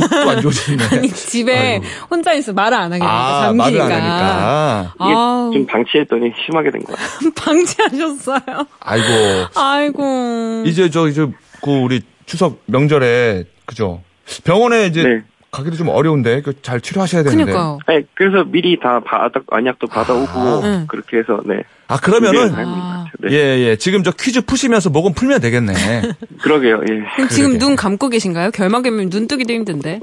[0.00, 0.82] 목도 안 좋으시네.
[0.96, 1.84] 아니 집에 아이고.
[2.10, 3.84] 혼자 있어 말을 안 하게 되니까 아, 잠기니까.
[3.84, 4.94] 말을 안 하니까.
[4.94, 7.30] 이게 아우, 좀 방치했더니 심하게 된 것 같아요.
[7.36, 8.66] 방치하셨어요.
[8.80, 9.06] 아이고.
[9.54, 10.62] 아이고.
[10.66, 11.26] 이제 저, 이제,
[11.62, 14.02] 그, 우리 추석 명절에, 그죠?
[14.44, 15.22] 병원에 이제 네.
[15.50, 17.44] 가기도 좀 어려운데, 그잘 치료하셔야 되는데.
[17.44, 17.78] 그니까요.
[17.88, 20.60] 네, 그래서 미리 다 바닥 안약도 받아오고 아.
[20.64, 20.86] 응.
[20.88, 21.62] 그렇게 해서 네.
[21.88, 23.06] 아, 그러면은, 같아요.
[23.18, 23.32] 네.
[23.32, 23.76] 예, 예.
[23.76, 25.72] 지금 저 퀴즈 푸시면서 목은 풀면 되겠네.
[26.40, 26.80] 그러게요.
[26.88, 26.94] 예.
[27.16, 27.58] 그럼 지금 그러게.
[27.58, 28.52] 눈 감고 계신가요?
[28.52, 30.00] 결막이면 눈 뜨기도 힘든데.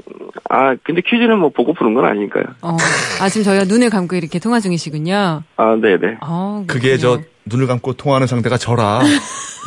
[0.50, 2.44] 아 근데 퀴즈는 뭐 보고 푸는 건 아니니까요.
[2.62, 2.76] 어.
[3.20, 5.42] 아 지금 저희가 눈을 감고 이렇게 통화 중이시군요.
[5.56, 6.18] 아 네네.
[6.20, 7.20] 어, 그게 저.
[7.50, 9.00] 눈을 감고 통화하는 상대가 저라.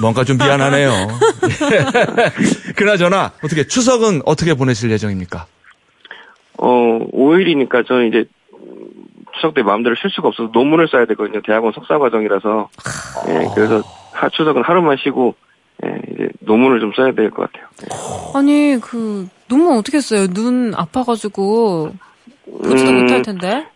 [0.02, 0.92] 뭔가 좀 미안하네요.
[2.78, 5.48] 그나저나, 어떻게, 추석은 어떻게 보내실 예정입니까?
[6.62, 8.26] 어 5일이니까 저는 이제
[9.36, 11.42] 추석 때 마음대로 쉴 수가 없어서 논문을 써야 되거든요.
[11.42, 12.70] 대학원 석사 과정이라서.
[13.30, 13.82] 예, 그래서
[14.14, 15.36] 하, 추석은 하루만 쉬고
[15.84, 17.68] 예, 이제 논문을 좀 써야 될 것 같아요.
[18.36, 20.28] 아니 그 눈은 어떻게 했어요?
[20.28, 21.94] 눈 아파가지고
[22.64, 23.68] 보지도 음, 못할 텐데.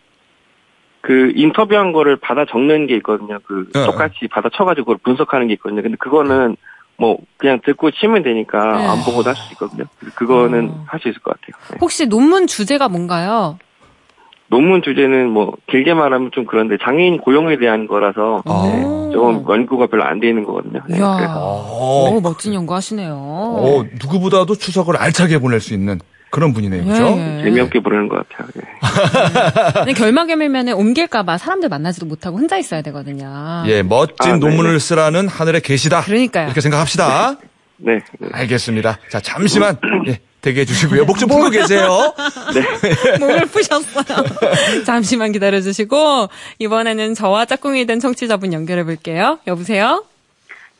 [1.00, 3.38] 그 인터뷰한 거를 받아 적는 게 있거든요.
[3.46, 3.84] 그 네.
[3.86, 5.82] 똑같이 받아 쳐가지고 그걸 분석하는 게 있거든요.
[5.82, 6.56] 근데 그거는
[6.98, 8.86] 뭐 그냥 듣고 치면 되니까 네.
[8.86, 9.84] 안 보고도 할 수 있거든요.
[10.14, 10.84] 그거는 어.
[10.86, 11.56] 할수 있을 것 같아요.
[11.72, 11.78] 네.
[11.80, 13.58] 혹시 논문 주제가 뭔가요?
[14.48, 18.62] 논문 주제는 뭐 길게 말하면 좀 그런데 장애인 고용에 대한 거라서 아.
[18.64, 18.82] 네,
[19.12, 20.80] 조금 연구가 별로 안 돼 있는 거거든요.
[20.88, 21.16] 네, 이야.
[21.16, 23.12] 그래서 어, 오, 멋진 연구 하시네요.
[23.14, 25.98] 어, 누구보다도 추석을 알차게 보낼 수 있는
[26.30, 26.84] 그런 분이네요.
[26.84, 27.14] 그죠?
[27.18, 27.44] 예, 예.
[27.44, 28.48] 재미없게 부르는 것 같아요.
[28.54, 29.72] 네.
[29.74, 33.62] 근데 결막염 이면 옮길까봐 사람들 만나지도 못하고 혼자 있어야 되거든요.
[33.66, 34.38] 예, 멋진 아, 네네.
[34.38, 36.02] 논문을 쓰라는 하늘의 계시다.
[36.02, 36.46] 그러니까요.
[36.46, 37.36] 이렇게 생각합시다.
[37.78, 38.00] 네.
[38.18, 38.28] 네.
[38.32, 38.98] 알겠습니다.
[39.10, 41.04] 자, 잠시만 예, 대기해 주시고요.
[41.04, 42.14] 목 좀 풀고 계세요.
[43.20, 44.04] 목을 푸셨어요.
[44.84, 49.38] 잠시만 기다려 주시고 이번에는 저와 짝꿍이 된 청취자분 연결해 볼게요.
[49.46, 50.04] 여보세요?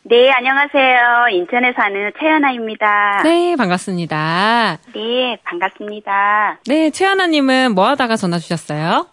[0.09, 1.29] 네, 안녕하세요.
[1.33, 3.23] 인천에 사는 최연아입니다.
[3.25, 4.79] 네, 반갑습니다.
[4.95, 6.59] 네, 반갑습니다.
[6.69, 9.09] 네, 최하나님은 뭐 하다가 전화 주셨어요?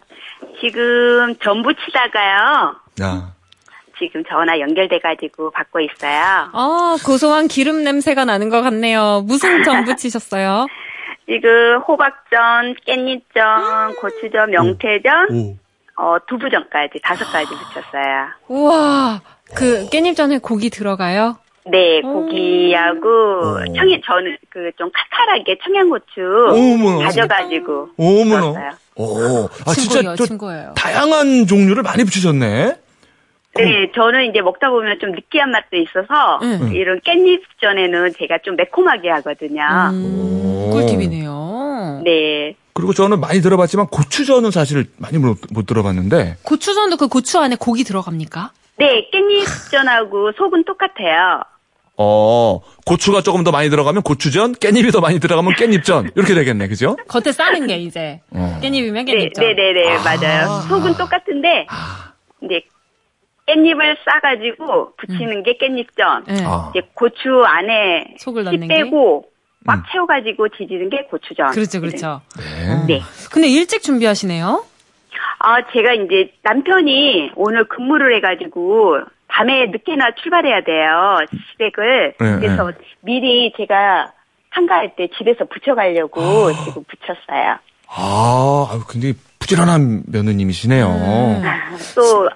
[0.62, 2.76] 지금 전부 치다가요.
[3.02, 3.32] 야,
[3.98, 6.50] 지금 전화 연결돼가지고 받고 있어요.
[6.54, 9.24] 어, 고소한 기름 냄새가 나는 것 같네요.
[9.26, 10.68] 무슨 전 부 치셨어요?
[11.28, 15.56] 지금 호박전, 깻잎전, 고추전, 명태전, 오.
[15.96, 18.28] 어, 두부전까지 다섯 가지 붙였어요.
[18.50, 19.22] 우와,
[19.56, 21.38] 그 깻잎전에 고기 들어가요?
[21.66, 22.08] 네, 어.
[22.08, 27.02] 고기하고 청양 저는 그 좀 칼칼하게 청양고추.
[27.04, 27.90] 다져가지고.
[27.98, 28.72] 넣었어요.
[28.96, 30.74] 오, 아 진짜 친구예요, 저 친구예요.
[30.76, 32.76] 다양한 종류를 많이 붙이셨네.
[33.56, 36.72] 네, 저는 이제 먹다 보면 좀 느끼한 맛도 있어서 음.
[36.74, 39.62] 이런 깻잎전에는 제가 좀 매콤하게 하거든요.
[39.92, 40.70] 음, 오.
[40.72, 42.02] 꿀팁이네요.
[42.04, 46.38] 네, 그리고 저는 많이 들어봤지만 고추전은 사실 많이 못, 못 들어봤는데.
[46.44, 48.52] 고추전도 그 고추 안에 고기 들어갑니까?
[48.78, 51.44] 네 깻잎전하고 속은 똑같아요.
[51.96, 56.14] 어, 고추가 조금 더 많이 들어가면 고추전, 깻잎이 더 많이 들어가면 깻잎전.
[56.16, 56.96] 이렇게 되겠네, 그죠?
[57.08, 58.60] 겉에 싸는 게 이제 어.
[58.64, 59.40] 깻잎이면 네, 깻잎전.
[59.40, 60.62] 네, 네, 네, 맞아요.
[60.70, 61.68] 속은 똑같은데
[62.42, 62.62] 이제
[63.48, 66.24] 깻잎을 싸가지고 붙이는 게 깻잎전.
[66.28, 66.44] 네.
[66.46, 66.72] 아.
[66.74, 68.74] 이제 고추 안에 속을 씨 넣는 게?
[68.76, 69.26] 빼고
[69.68, 69.84] 꽉 음.
[69.92, 71.52] 채워가지고 지지는 게 고추전.
[71.52, 72.22] 그렇죠, 그렇죠.
[72.38, 72.86] 네.
[72.88, 73.02] 네.
[73.32, 74.66] 근데 일찍 준비하시네요.
[75.46, 81.18] 아, 제가 이제 남편이 오늘 근무를 해가지고 밤에 늦게나 출발해야 돼요.
[81.52, 82.14] 시댁을.
[82.18, 84.14] 네, 그래서 미리 제가
[84.52, 86.22] 한가할 때 집에서 붙여가려고
[86.66, 87.58] 지금 붙였어요.
[87.90, 90.86] 아, 아유, 굉장히 부지런한 며느님이시네요.
[90.88, 91.42] 음.
[91.96, 92.30] 또,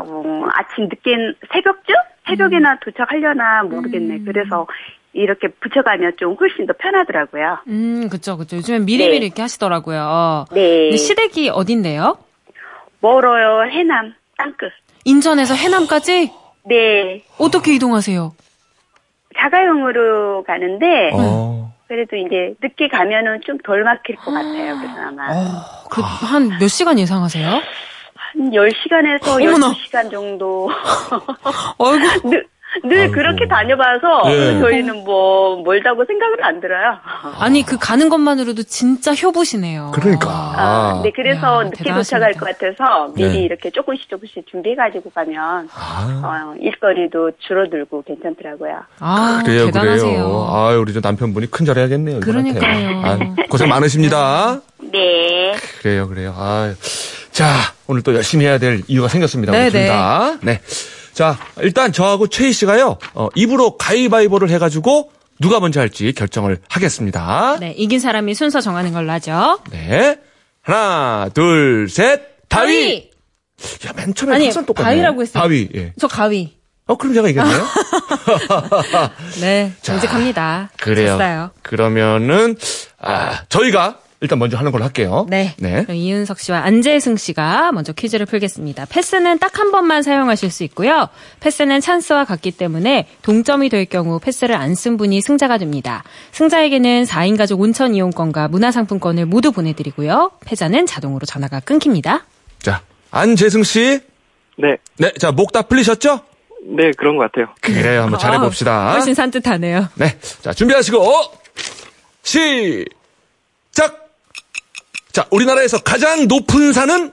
[0.00, 1.16] 어, 아침 늦게,
[1.52, 1.94] 새벽쯤?
[2.28, 4.20] 새벽에나 도착하려나 모르겠네.
[4.24, 4.66] 그래서
[5.12, 7.58] 이렇게 붙여가면 좀 훨씬 더 편하더라고요.
[7.68, 8.56] 음, 그쵸, 그쵸.
[8.56, 9.26] 요즘엔 미리미리 네.
[9.26, 10.46] 이렇게 하시더라고요.
[10.52, 10.84] 네.
[10.84, 12.16] 근데 시댁이 어딘데요?
[13.00, 14.70] 멀어요, 해남, 땅끝.
[15.04, 16.32] 인천에서 해남까지
[16.66, 17.22] 네.
[17.38, 18.32] 어떻게 이동하세요?
[19.38, 21.72] 자가용으로 가는데, 어.
[21.86, 24.76] 그래도 이제 늦게 가면은 좀 덜 막힐 것 같아요.
[24.78, 25.28] 그래서 아마
[25.90, 27.48] 그, 한 몇 시간 예상하세요?
[27.48, 29.72] 한 10시간에서 어머나.
[29.72, 30.68] 12시간 정도.
[31.78, 32.28] 어이구.
[32.28, 32.46] 늘,
[32.84, 33.12] 늘 아이고.
[33.12, 34.60] 그렇게 다녀봐서 예.
[34.60, 36.98] 저희는 뭐 멀다고 생각은 안 들어요.
[37.40, 39.92] 아니, 그 가는 것만으로도 진짜 효부시네요.
[39.94, 40.28] 그러니까.
[40.30, 42.28] 아, 네, 그래서 야, 늦게 대단하십니다.
[42.28, 43.38] 도착할 것 같아서 미리 네.
[43.40, 48.80] 이렇게 조금씩 조금씩 준비해가지고 가면 아, 어, 일거리도 줄어들고 괜찮더라고요.
[49.00, 50.10] 아, 그래요, 대단하세요.
[50.10, 50.46] 그래요.
[50.50, 52.20] 아, 우리 저 남편분이 큰 잘해야겠네요.
[52.20, 53.02] 그러니까요.
[53.04, 54.60] 아, 고생 많으십니다.
[54.92, 55.54] 네.
[55.80, 56.34] 그래요, 그래요.
[56.36, 56.72] 아,
[57.30, 57.46] 자,
[57.86, 59.52] 오늘 또 열심히 해야 될 이유가 생겼습니다.
[59.52, 59.88] 네, 둘 네.
[59.88, 60.36] 다.
[60.42, 60.60] 네.
[61.18, 67.56] 자, 일단 저하고 최희 씨가요, 어, 입으로 가위바위보를 해가지고 누가 먼저 할지 결정을 하겠습니다.
[67.58, 69.58] 네, 이긴 사람이 순서 정하는 걸로 하죠.
[69.72, 70.20] 네.
[70.62, 73.10] 하나, 둘, 셋, 다위!
[73.84, 74.84] 야, 맨 처음에 아니, 항상 똑같네.
[74.90, 75.42] 바위라고 했어요.
[75.42, 75.92] 바위, 예.
[75.98, 76.56] 저 가위.
[76.86, 77.66] 어, 그럼 제가 이겼네요?
[79.42, 80.70] 네, 자, 정직합니다.
[80.78, 81.18] 그래요.
[81.18, 81.50] 졌어요.
[81.62, 82.56] 그러면은,
[83.00, 85.26] 아, 저희가 일단 먼저 하는 걸로 할게요.
[85.28, 85.54] 네.
[85.58, 85.86] 네.
[85.88, 88.86] 이윤석 씨와 안재승 씨가 먼저 퀴즈를 풀겠습니다.
[88.86, 91.08] 패스는 딱 한 번만 사용하실 수 있고요.
[91.40, 96.02] 패스는 찬스와 같기 때문에 동점이 될 경우 패스를 안 쓴 분이 승자가 됩니다.
[96.32, 100.30] 승자에게는 4인 가족 온천 이용권과 문화상품권을 모두 보내드리고요.
[100.44, 102.24] 패자는 자동으로 전화가 끊깁니다.
[102.60, 104.00] 자, 안재승 씨.
[104.56, 106.20] 네, 네, 자, 목 다 풀리셨죠?
[106.76, 107.54] 네 그런 것 같아요.
[107.60, 108.02] 그래요.
[108.02, 108.72] 한번 잘해봅시다.
[108.72, 109.88] 아, 훨씬 산뜻하네요.
[109.94, 110.18] 네.
[110.42, 111.00] 자, 준비하시고,
[112.22, 114.07] 시작!
[115.18, 117.12] 자, 우리나라에서 가장 높은 산은?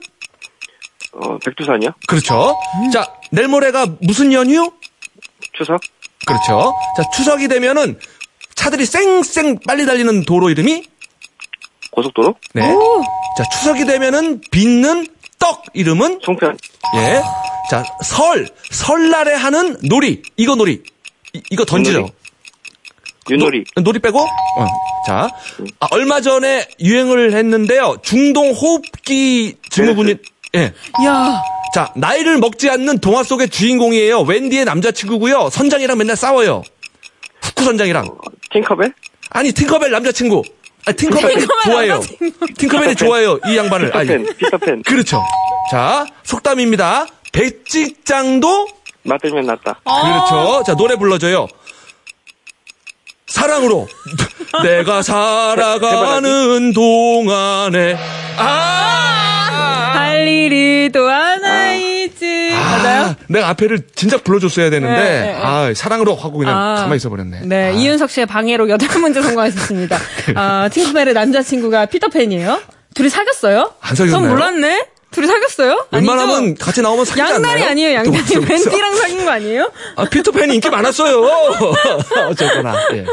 [1.14, 1.90] 어, 백두산이요?
[2.06, 2.56] 그렇죠.
[2.94, 4.72] 자, 내일 모레가 무슨 연휴?
[5.54, 5.82] 추석?
[6.28, 6.76] 그렇죠.
[6.96, 7.98] 자, 추석이 되면은
[8.54, 10.84] 차들이 쌩쌩 빨리 달리는 도로 이름이?
[11.90, 12.36] 고속도로?
[12.54, 12.62] 네.
[13.40, 15.08] 자, 추석이 되면은 빚는
[15.40, 16.20] 떡 이름은?
[16.24, 16.60] 송편?
[16.98, 17.24] 예.
[17.72, 18.48] 자, 설.
[18.70, 20.22] 설날에 하는 놀이.
[20.38, 20.84] 이거 놀이.
[21.34, 22.08] 이, 이거 던지죠.
[23.30, 23.60] 윷놀이.
[23.60, 23.64] 윷놀이.
[23.76, 24.20] 노, 놀이 빼고?
[24.20, 24.68] 어.
[25.08, 25.30] 자,
[25.80, 27.98] 아, 얼마 전에 유행을 했는데요.
[28.04, 30.16] 중동 호흡기 증후군이,
[30.56, 30.74] 예.
[31.06, 34.22] 야 자, 나이를 먹지 않는 동화 속의 주인공이에요.
[34.22, 35.50] 웬디의 남자친구고요.
[35.52, 36.64] 선장이랑 맨날 싸워요.
[37.42, 38.10] 후쿠 선장이랑.
[38.52, 38.94] 팅커벨?
[39.32, 40.42] 아니, 팅커벨 남자친구.
[40.88, 42.00] 아, 팅커벨 좋아해요.
[42.58, 43.40] 팅커벨이 좋아해요.
[43.48, 43.88] 이 양반을.
[43.92, 44.84] 피터팬, 피터팬.
[44.84, 45.22] 그렇죠.
[45.72, 47.08] 자, 속담입니다.
[47.34, 48.68] 배찍장도
[49.04, 49.82] 맞들면 낫다.
[49.84, 50.64] 그렇죠.
[50.66, 51.48] 자, 노래 불러줘요.
[53.28, 53.88] 사랑으로
[54.64, 57.98] 내가 살아가는 동안에
[58.38, 62.52] 아, 할 일이 또 하나 있지.
[62.52, 63.06] 맞아요?
[63.06, 65.40] 아, 내가 앞에를 진작 불러줬어야 되는데 네, 네, 네.
[65.42, 66.76] 아 사랑으로 하고 그냥 아.
[66.76, 67.42] 가만히 있어버렸네.
[67.46, 69.98] 네, 아, 이윤석 씨의 방해로 여덟 문제 성공하셨습니다.
[70.36, 72.62] 아, 팅커벨의 남자친구가 피터팬이에요?
[72.94, 73.74] 둘이 사귀었어요?
[73.82, 74.22] 안 사귀었나요?
[74.22, 74.86] 전 몰랐네?
[75.16, 75.88] 둘이 사귀었어요?
[75.92, 76.66] 웬만하면 아니죠?
[76.66, 77.70] 같이 나오면 사귀지 양다리 않나요?
[77.72, 78.12] 아니에요, 양다리.
[78.18, 78.54] 또 없어, 없어.
[78.54, 79.72] 웬디랑 사귄 거 아니에요?
[79.96, 81.22] 아, 피터팬이 인기 많았어요.
[82.30, 82.76] 어쨌거나.
[82.94, 83.06] 예.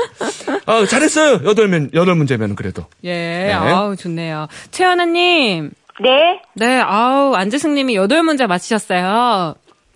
[0.67, 1.41] 아, 잘했어요.
[1.49, 2.85] 여덟 문 여덟 문제면 그래도.
[3.05, 4.49] 예, 아우, 좋네요.
[4.73, 5.71] 최연아 님.
[6.01, 6.11] 네.
[6.55, 9.55] 네, 아우, 안재승 님이 여덟 문제 맞히셨어요.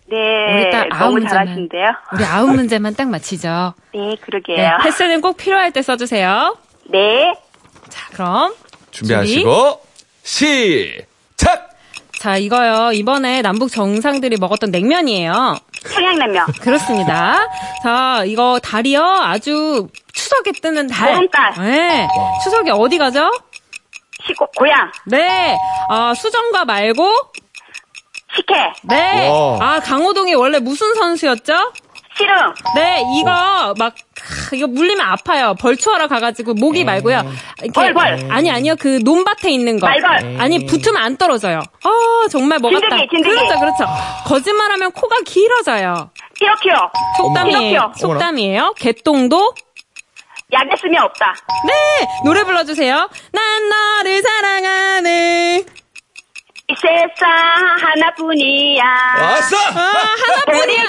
[0.08, 0.16] 네.
[0.54, 1.46] 우리 딸 아홉 문제만.
[1.46, 1.84] 잘하신데요.
[2.14, 3.74] 우리 아홉 문제만 딱 맞히죠.
[3.92, 4.78] 네, 네, 그러게요.
[4.84, 6.56] 패스는 꼭 필요할 때 써 주세요.
[6.88, 7.34] 네.
[7.88, 8.54] 자, 그럼.
[8.92, 9.80] 준비하시고
[10.22, 11.06] 시작.
[12.18, 12.92] 자, 이거요.
[12.92, 15.58] 이번에 남북 정상들이 먹었던 냉면이에요.
[15.94, 16.46] 평양냉면.
[16.60, 17.38] 그렇습니다.
[17.82, 19.02] 자, 이거 달이요.
[19.02, 21.12] 아주 추석에 뜨는 달.
[21.14, 21.52] 보름달.
[21.58, 22.08] 네.
[22.42, 23.30] 추석에 어디 가죠?
[24.26, 24.90] 시고, 고향.
[25.06, 25.56] 네.
[25.88, 27.12] 아, 수정과 말고
[28.34, 28.72] 식혜.
[28.82, 29.28] 네.
[29.28, 29.58] 와.
[29.60, 31.72] 아, 강호동이 원래 무슨 선수였죠?
[32.16, 32.34] 씨름.
[32.74, 35.54] 네, 이거 막 크, 이거 물리면 아파요.
[35.60, 37.22] 벌초하러 가가지고 모기 말고요.
[37.62, 38.28] 이렇게- 벌, 벌.
[38.30, 39.86] 아니 아니요 그 논밭에 있는 거.
[39.86, 40.40] 말벌.
[40.40, 41.58] 아니 붙으면 안 떨어져요.
[41.84, 42.88] 아 정말 먹었다.
[42.88, 43.34] 진드기, 진드기.
[43.36, 43.84] 그렇죠 그렇죠.
[44.26, 46.10] 거짓말하면 코가 길어져요.
[46.38, 46.74] 피노키오.
[47.18, 47.92] 속담이에요.
[47.96, 48.74] 속담이에요.
[48.78, 49.54] 개똥도
[50.52, 51.34] 약에 쓰면 없다.
[51.66, 53.08] 네 노래 불러주세요.
[53.32, 55.64] 난 너를 사랑하는
[56.68, 57.30] 이 세상
[57.80, 58.82] 하나뿐이야.
[58.84, 59.56] 아싸!
[59.68, 59.92] 아
[60.46, 60.82] 하나뿐이야.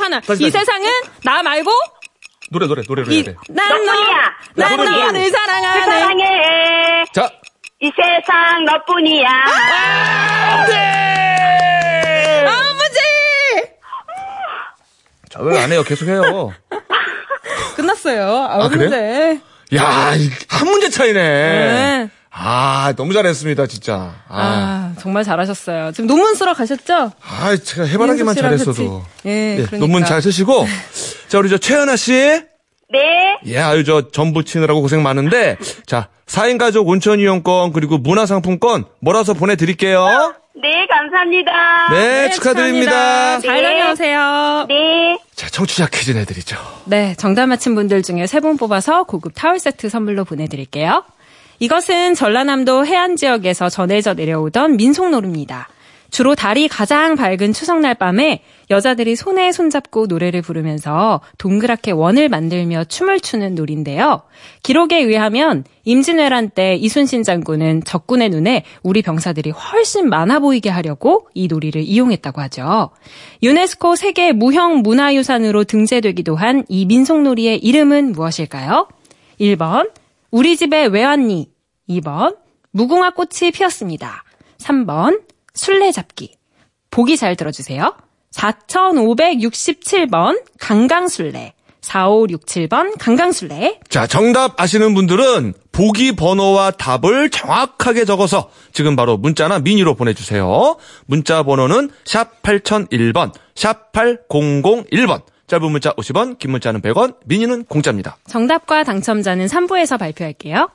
[0.00, 0.20] 하나.
[0.20, 0.64] 다시, 이 다시.
[0.64, 0.88] 세상은
[1.24, 1.70] 나 말고
[2.50, 3.36] 노래 노래 노래로 해야 돼.
[3.48, 4.16] 이난 너뿐이야.
[4.56, 5.06] 난 너뿐이야.
[5.06, 7.04] 너를 그 사랑하는 사랑해.
[7.14, 7.30] 자,
[7.80, 9.28] 이 세상 너뿐이야.
[10.60, 10.72] 아버지
[15.30, 15.82] 자, 왜 안 해요?
[15.84, 16.52] 계속 해요.
[17.76, 18.26] 끝났어요.
[18.50, 18.88] 아, 아, 그래요?
[18.90, 19.40] 문제.
[19.76, 21.12] 야, 이- 한 문제 차이네.
[21.22, 22.10] 네.
[22.32, 24.14] 아, 너무 잘했습니다, 진짜.
[24.28, 25.92] 아, 아, 정말 잘하셨어요.
[25.92, 27.12] 지금 논문 쓰러 가셨죠?
[27.22, 29.00] 아, 제가 해바라기만 잘했어도.
[29.00, 29.28] 같이.
[29.28, 29.76] 예, 그러니까.
[29.78, 30.64] 논문 잘 쓰시고.
[31.28, 32.12] 자, 우리 저 최연아 씨.
[32.92, 33.38] 네.
[33.46, 35.56] 예, 아유, 저, 전부 치느라고 고생 많은데.
[35.86, 40.34] 자, 4인 가족 온천 이용권, 그리고 문화상품권 몰아서 보내드릴게요.
[40.62, 41.52] 네, 감사합니다.
[41.92, 43.40] 네, 축하드립니다.
[43.40, 43.40] 축하합니다.
[43.40, 43.62] 잘 네.
[43.80, 44.66] 다녀오세요.
[44.68, 45.18] 네.
[45.34, 46.56] 자, 청취자 퀴즈 내드리죠.
[46.84, 51.04] 네, 정답 맞힌 분들 중에 세 분 뽑아서 고급 타월 세트 선물로 보내드릴게요.
[51.60, 55.68] 이것은 전라남도 해안 지역에서 전해져 내려오던 민속놀이입니다.
[56.10, 63.20] 주로 달이 가장 밝은 추석날 밤에 여자들이 손에 손잡고 노래를 부르면서 동그랗게 원을 만들며 춤을
[63.20, 64.22] 추는 놀인데요.
[64.64, 71.46] 기록에 의하면 임진왜란 때 이순신 장군은 적군의 눈에 우리 병사들이 훨씬 많아 보이게 하려고 이
[71.46, 72.90] 놀이를 이용했다고 하죠.
[73.42, 78.88] 유네스코 세계 무형 문화유산으로 등재되기도 한 이 민속놀이의 이름은 무엇일까요?
[79.40, 79.90] 1번
[80.30, 81.50] 우리 집에 왜 왔니?
[81.88, 82.36] 2번
[82.70, 84.24] 무궁화 꽃이 피었습니다.
[84.58, 85.22] 3번
[85.54, 86.34] 술래잡기.
[86.90, 87.96] 보기 잘 들어주세요.
[88.32, 91.54] 4567번 강강술래.
[91.80, 93.80] 4567번 강강술래.
[93.88, 100.76] 자, 정답 아시는 분들은 보기 번호와 답을 정확하게 적어서 지금 바로 문자나 미니로 보내주세요.
[101.06, 105.22] 문자 번호는 샵 8001번, 샵 8001번.
[105.50, 108.16] 짧은 문자 50원, 긴 문자는 100원, 미니는 공짜입니다.
[108.28, 110.68] 정답과 당첨자는 3부에서 발표할게요.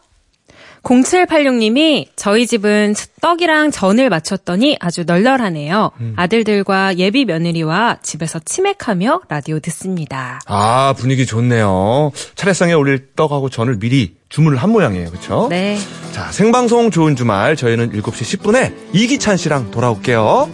[0.84, 5.91] 0786님이 저희 집은 떡이랑 전을 맞췄더니 아주 널널하네요.
[6.17, 10.41] 아들들과 예비 며느리와 집에서 치맥하며 라디오 듣습니다.
[10.45, 12.11] 아, 분위기 좋네요.
[12.36, 15.09] 차례상에 올릴 떡하고 전을 미리 주문을 한 모양이에요.
[15.09, 15.47] 그렇죠?
[15.49, 15.78] 네.
[16.11, 20.49] 자, 생방송 좋은 주말 저희는 7시 10분에 이기찬 씨랑 돌아올게요.